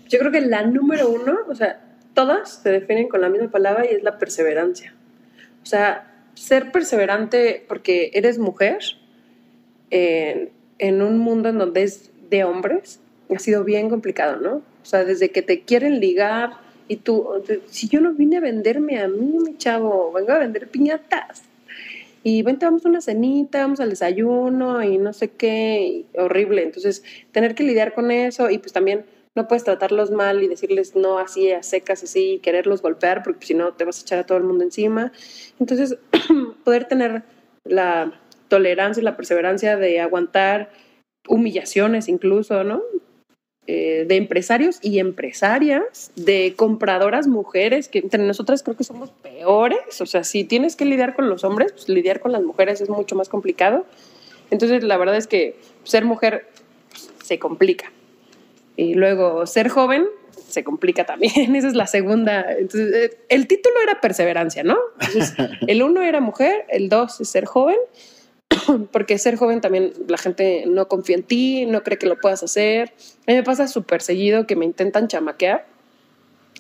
[0.10, 1.82] Yo creo que la número uno, o sea,
[2.14, 4.94] todas se definen con la misma palabra y es la perseverancia.
[5.62, 8.80] O sea, ser perseverante porque eres mujer
[9.94, 13.00] en, un mundo en donde es de hombres
[13.34, 14.56] ha sido bien complicado, ¿no?
[14.56, 16.52] O sea, desde que te quieren ligar
[16.88, 17.28] y tú,
[17.68, 21.44] si yo no vine a venderme a mí, mi chavo, vengo a vender piñatas.
[22.24, 26.64] Y vente, vamos a una cenita, vamos al desayuno y no sé qué, horrible.
[26.64, 30.96] Entonces, tener que lidiar con eso y pues también no puedes tratarlos mal y decirles
[30.96, 34.20] no así a secas así y quererlos golpear porque si no te vas a echar
[34.20, 35.12] a todo el mundo encima.
[35.60, 35.98] Entonces,
[36.64, 37.24] poder tener
[37.66, 38.20] la
[38.54, 40.70] tolerancia y la perseverancia de aguantar
[41.28, 42.84] humillaciones incluso, ¿no?
[43.66, 50.00] Eh, de empresarios y empresarias, de compradoras mujeres, que entre nosotras creo que somos peores.
[50.02, 52.90] O sea, si tienes que lidiar con los hombres, pues lidiar con las mujeres es
[52.90, 53.88] mucho más complicado.
[54.52, 56.46] Entonces, la verdad es que ser mujer
[56.92, 57.92] pues, se complica.
[58.76, 61.56] Y luego ser joven se complica también.
[61.56, 62.46] Esa es la segunda.
[62.52, 64.78] Entonces, eh, el título era perseverancia, ¿no?
[65.66, 67.78] El uno era mujer, el dos es ser joven,
[68.92, 72.44] porque ser joven también la gente no confía en ti, no cree que lo puedas
[72.44, 72.94] hacer.
[73.28, 75.66] A mí me pasa súper seguido que me intentan chamaquear.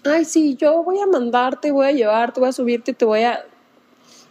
[0.06, 3.45] Ay, sí, yo voy a mandarte, voy a llevarte, voy a subirte, te voy a...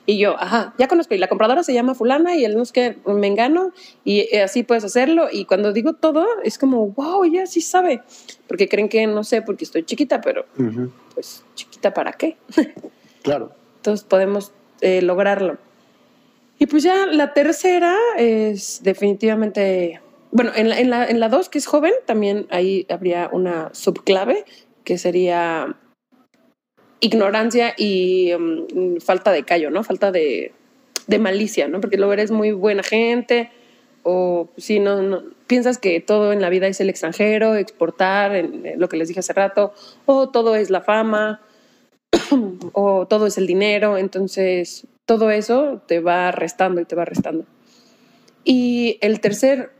[0.04, 2.72] Y yo, ajá, ya conozco, y la compradora se llama fulana y él no es
[2.72, 3.70] que me engano
[4.04, 5.28] y eh, así puedes hacerlo.
[5.30, 8.02] Y cuando digo todo, es como, wow, ella sí sabe,
[8.48, 10.44] porque creen que no sé, porque estoy chiquita, pero
[11.14, 12.36] pues chiquita para qué.
[13.22, 13.52] Claro.
[13.76, 15.56] Entonces podemos eh, lograrlo.
[16.62, 21.48] Y pues ya la tercera es definitivamente, bueno, en la, en, la, en la dos,
[21.48, 24.44] que es joven, también ahí habría una subclave,
[24.84, 25.76] que sería
[27.00, 29.82] ignorancia y um, falta de callo, ¿no?
[29.82, 30.52] Falta de,
[31.08, 31.80] de, malicia, ¿no?
[31.80, 33.50] Porque luego eres muy buena gente
[34.04, 38.74] o si no, no, piensas que todo en la vida es el extranjero, exportar, en
[38.76, 39.74] lo que les dije hace rato,
[40.06, 41.40] o todo es la fama,
[42.72, 47.44] o todo es el dinero, entonces todo eso te va restando y te va restando.
[48.44, 49.70] Y el tercer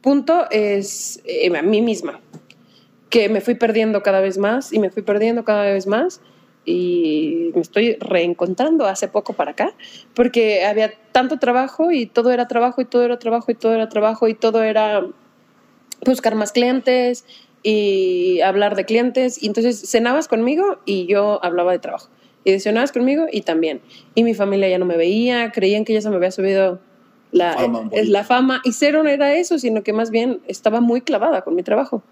[0.00, 2.20] punto es eh, a mí misma,
[3.10, 6.22] que me fui perdiendo cada vez más y me fui perdiendo cada vez más
[6.64, 9.74] y me estoy reencontrando hace poco para acá,
[10.14, 13.90] porque había tanto trabajo y todo era trabajo y todo era trabajo y todo era
[13.90, 15.04] trabajo y todo era
[16.06, 17.26] buscar más clientes
[17.62, 19.42] y hablar de clientes.
[19.42, 22.08] Y entonces cenabas conmigo y yo hablaba de trabajo.
[22.44, 23.80] Y cenabas conmigo y también.
[24.14, 26.80] Y mi familia ya no me veía, creían que ya se me había subido
[27.30, 28.60] la Fama, es la fama.
[28.64, 32.02] Y cero no era eso, sino que más bien estaba muy clavada con mi trabajo.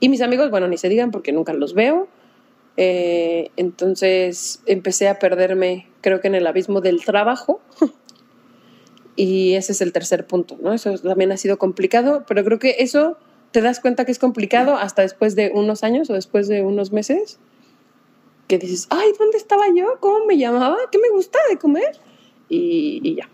[0.00, 2.08] Y mis amigos, bueno, ni se digan porque nunca los veo.
[2.76, 7.60] Eh, entonces empecé a perderme, creo que en el abismo del trabajo.
[9.16, 10.72] y ese es el tercer punto, ¿no?
[10.72, 13.16] Eso también ha sido complicado, pero creo que eso
[13.50, 16.92] te das cuenta que es complicado hasta después de unos años o después de unos
[16.92, 17.40] meses,
[18.48, 19.98] que dices, ay, ¿dónde estaba yo?
[20.00, 20.76] ¿Cómo me llamaba?
[20.90, 21.96] ¿Qué me gusta de comer?
[22.48, 23.28] Y, y ya.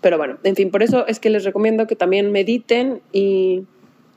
[0.00, 3.64] Pero bueno, en fin, por eso es que les recomiendo que también mediten y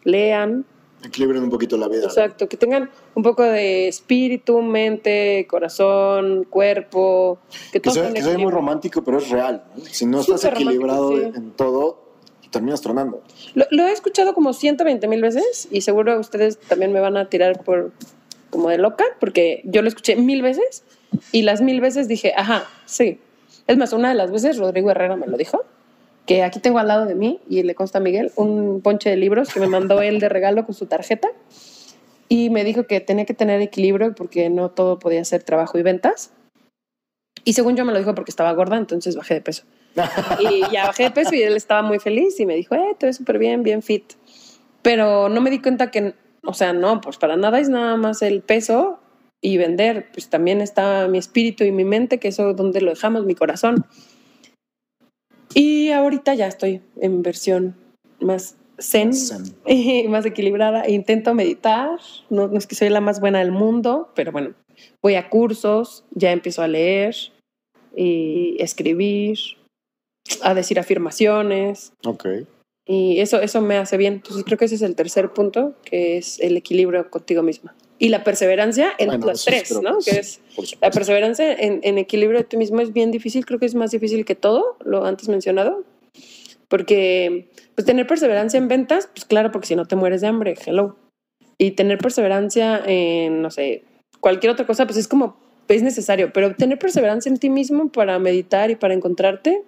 [0.04, 0.66] lean.
[1.04, 2.04] Equilibren un poquito la vida.
[2.04, 7.40] Exacto, que tengan un poco de espíritu, mente, corazón, cuerpo.
[7.72, 9.64] Que, Que soy, que soy muy romántico, pero es real.
[9.76, 9.86] ¿no?
[9.86, 11.24] Si no estás equilibrado sí.
[11.34, 12.04] en todo,
[12.52, 13.24] terminas tronando.
[13.56, 17.30] Lo, lo he escuchado como 120 mil veces y seguro ustedes también me van a
[17.30, 17.92] tirar por
[18.52, 20.84] como de loca porque yo lo escuché mil veces
[21.32, 23.20] y las mil veces dije, ajá, sí.
[23.68, 25.64] Es más, una de las veces Rodrigo Herrera me lo dijo,
[26.26, 29.18] que aquí tengo al lado de mí y le consta a Miguel un ponche de
[29.18, 31.30] libros que me mandó él de regalo con su tarjeta
[32.30, 35.84] y me dijo que tenía que tener equilibrio porque no todo podía ser trabajo y
[35.84, 36.32] ventas.
[37.44, 39.64] Y según yo me lo dijo porque estaba gorda, entonces bajé de peso.
[40.40, 43.08] Y ya bajé de peso y él estaba muy feliz y me dijo, eh, te
[43.08, 44.14] ves súper bien, bien fit.
[44.82, 46.14] Pero no me di cuenta que,
[46.44, 49.00] o sea, no, pues para nada es nada más el peso
[49.42, 50.08] y vender.
[50.12, 53.86] Pues también está mi espíritu y mi mente, que eso donde lo dejamos, mi corazón.
[55.54, 57.76] Y ahorita ya estoy en versión
[58.20, 59.44] más zen, Zen.
[59.66, 60.84] y más equilibrada.
[60.84, 62.00] E intento meditar.
[62.30, 64.54] No, no es que soy la más buena del mundo, pero bueno,
[65.02, 67.16] voy a cursos, ya empiezo a leer
[67.96, 69.38] y escribir,
[70.42, 71.94] a decir afirmaciones.
[72.06, 72.26] Ok.
[72.86, 74.14] Y eso, eso me hace bien.
[74.16, 77.76] Entonces creo que ese es el tercer punto, que es el equilibrio contigo misma.
[78.00, 80.00] Y la perseverancia en Bueno, los eso tres, ¿no?
[80.00, 80.42] que es-
[80.82, 83.92] la perseverancia en, en equilibrio de ti mismo es bien difícil, creo que es más
[83.92, 85.84] difícil que todo, lo antes mencionado,
[86.68, 90.56] porque pues tener perseverancia en ventas, pues claro, porque si no te mueres de hambre,
[90.66, 90.96] hello.
[91.58, 93.84] Y tener perseverancia en, no sé,
[94.20, 98.18] cualquier otra cosa, pues es como, es necesario, pero tener perseverancia en ti mismo para
[98.20, 99.62] meditar y para encontrarte,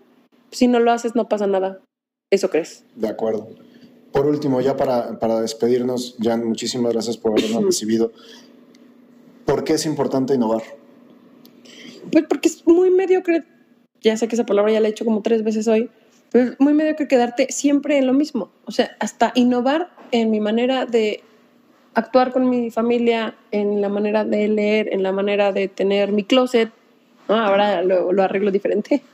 [0.52, 1.80] si no lo haces no pasa nada.
[2.34, 2.84] Eso crees.
[2.96, 3.48] De acuerdo.
[4.12, 8.12] Por último, ya para, para despedirnos, Jan, muchísimas gracias por habernos recibido.
[9.46, 10.64] ¿Por qué es importante innovar?
[12.12, 13.44] Pues porque es muy mediocre,
[14.02, 15.92] ya sé que esa palabra ya la he hecho como tres veces hoy,
[16.32, 18.50] pero es muy mediocre quedarte siempre en lo mismo.
[18.66, 21.22] O sea, hasta innovar en mi manera de
[21.94, 26.24] actuar con mi familia, en la manera de leer, en la manera de tener mi
[26.24, 26.72] closet.
[27.28, 29.04] Ahora lo, lo arreglo diferente.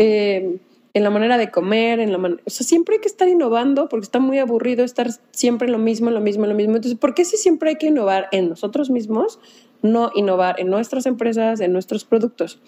[0.00, 0.58] Eh,
[0.94, 3.88] en la manera de comer, en la man- o sea, siempre hay que estar innovando
[3.88, 6.76] porque está muy aburrido estar siempre lo mismo, lo mismo, lo mismo.
[6.76, 9.38] Entonces, ¿por qué si siempre hay que innovar en nosotros mismos,
[9.82, 12.60] no innovar en nuestras empresas, en nuestros productos?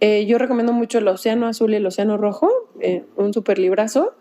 [0.00, 2.50] Eh, yo recomiendo mucho el Océano Azul y el Océano Rojo,
[2.80, 4.14] eh, un super librazo.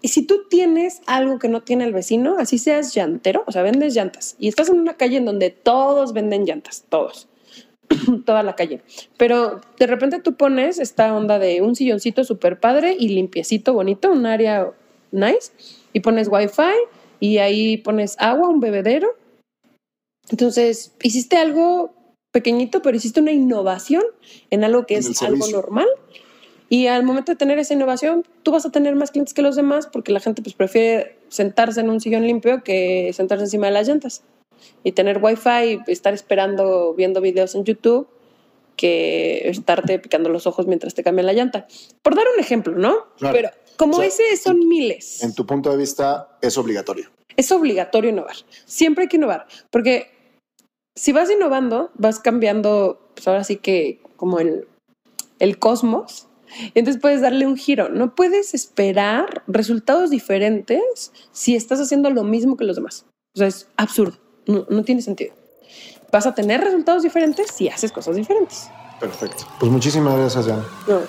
[0.00, 3.62] Y si tú tienes algo que no tiene el vecino, así seas llantero, o sea,
[3.62, 7.28] vendes llantas, y estás en una calle en donde todos venden llantas, todos,
[8.26, 8.82] toda la calle.
[9.16, 14.10] Pero de repente tú pones esta onda de un silloncito súper padre y limpiecito, bonito,
[14.10, 14.70] un área
[15.10, 15.52] nice,
[15.92, 16.72] y pones wifi,
[17.20, 19.08] y ahí pones agua, un bebedero.
[20.30, 21.94] Entonces, hiciste algo
[22.32, 24.02] pequeñito, pero hiciste una innovación
[24.50, 25.86] en algo que En es algo normal.
[26.68, 29.56] Y al momento de tener esa innovación, tú vas a tener más clientes que los
[29.56, 33.72] demás porque la gente pues, prefiere sentarse en un sillón limpio que sentarse encima de
[33.74, 34.22] las llantas.
[34.84, 38.08] Y tener wifi y estar esperando viendo videos en YouTube
[38.76, 41.66] que estarte picando los ojos mientras te cambian la llanta.
[42.02, 43.06] Por dar un ejemplo, ¿no?
[43.18, 43.36] Claro.
[43.36, 45.22] Pero como O sea, ese son miles.
[45.22, 47.10] En tu punto de vista, es obligatorio.
[47.36, 48.36] Es obligatorio innovar.
[48.64, 49.46] Siempre hay que innovar.
[49.70, 50.10] Porque
[50.94, 54.66] si vas innovando, vas cambiando, pues ahora sí que como el,
[55.38, 56.28] el cosmos.
[56.74, 57.88] Y entonces puedes darle un giro.
[57.88, 63.06] No puedes esperar resultados diferentes si estás haciendo lo mismo que los demás.
[63.34, 64.18] O sea, es absurdo.
[64.46, 65.34] No, no tiene sentido.
[66.10, 68.68] Vas a tener resultados diferentes si haces cosas diferentes.
[69.00, 69.44] Perfecto.
[69.58, 70.62] Pues muchísimas gracias, Jan.
[70.86, 71.00] No.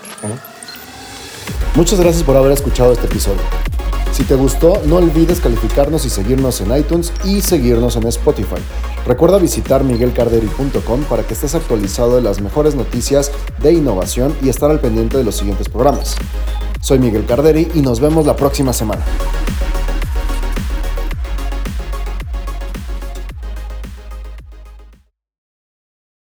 [1.76, 3.42] Muchas gracias por haber escuchado este episodio.
[4.14, 8.62] Si te gustó, no olvides calificarnos y seguirnos en iTunes y seguirnos en Spotify.
[9.08, 13.32] Recuerda visitar miguelcarderi.com para que estés actualizado de las mejores noticias
[13.62, 16.16] de innovación y estar al pendiente de los siguientes programas.
[16.80, 19.04] Soy Miguel Carderi y nos vemos la próxima semana.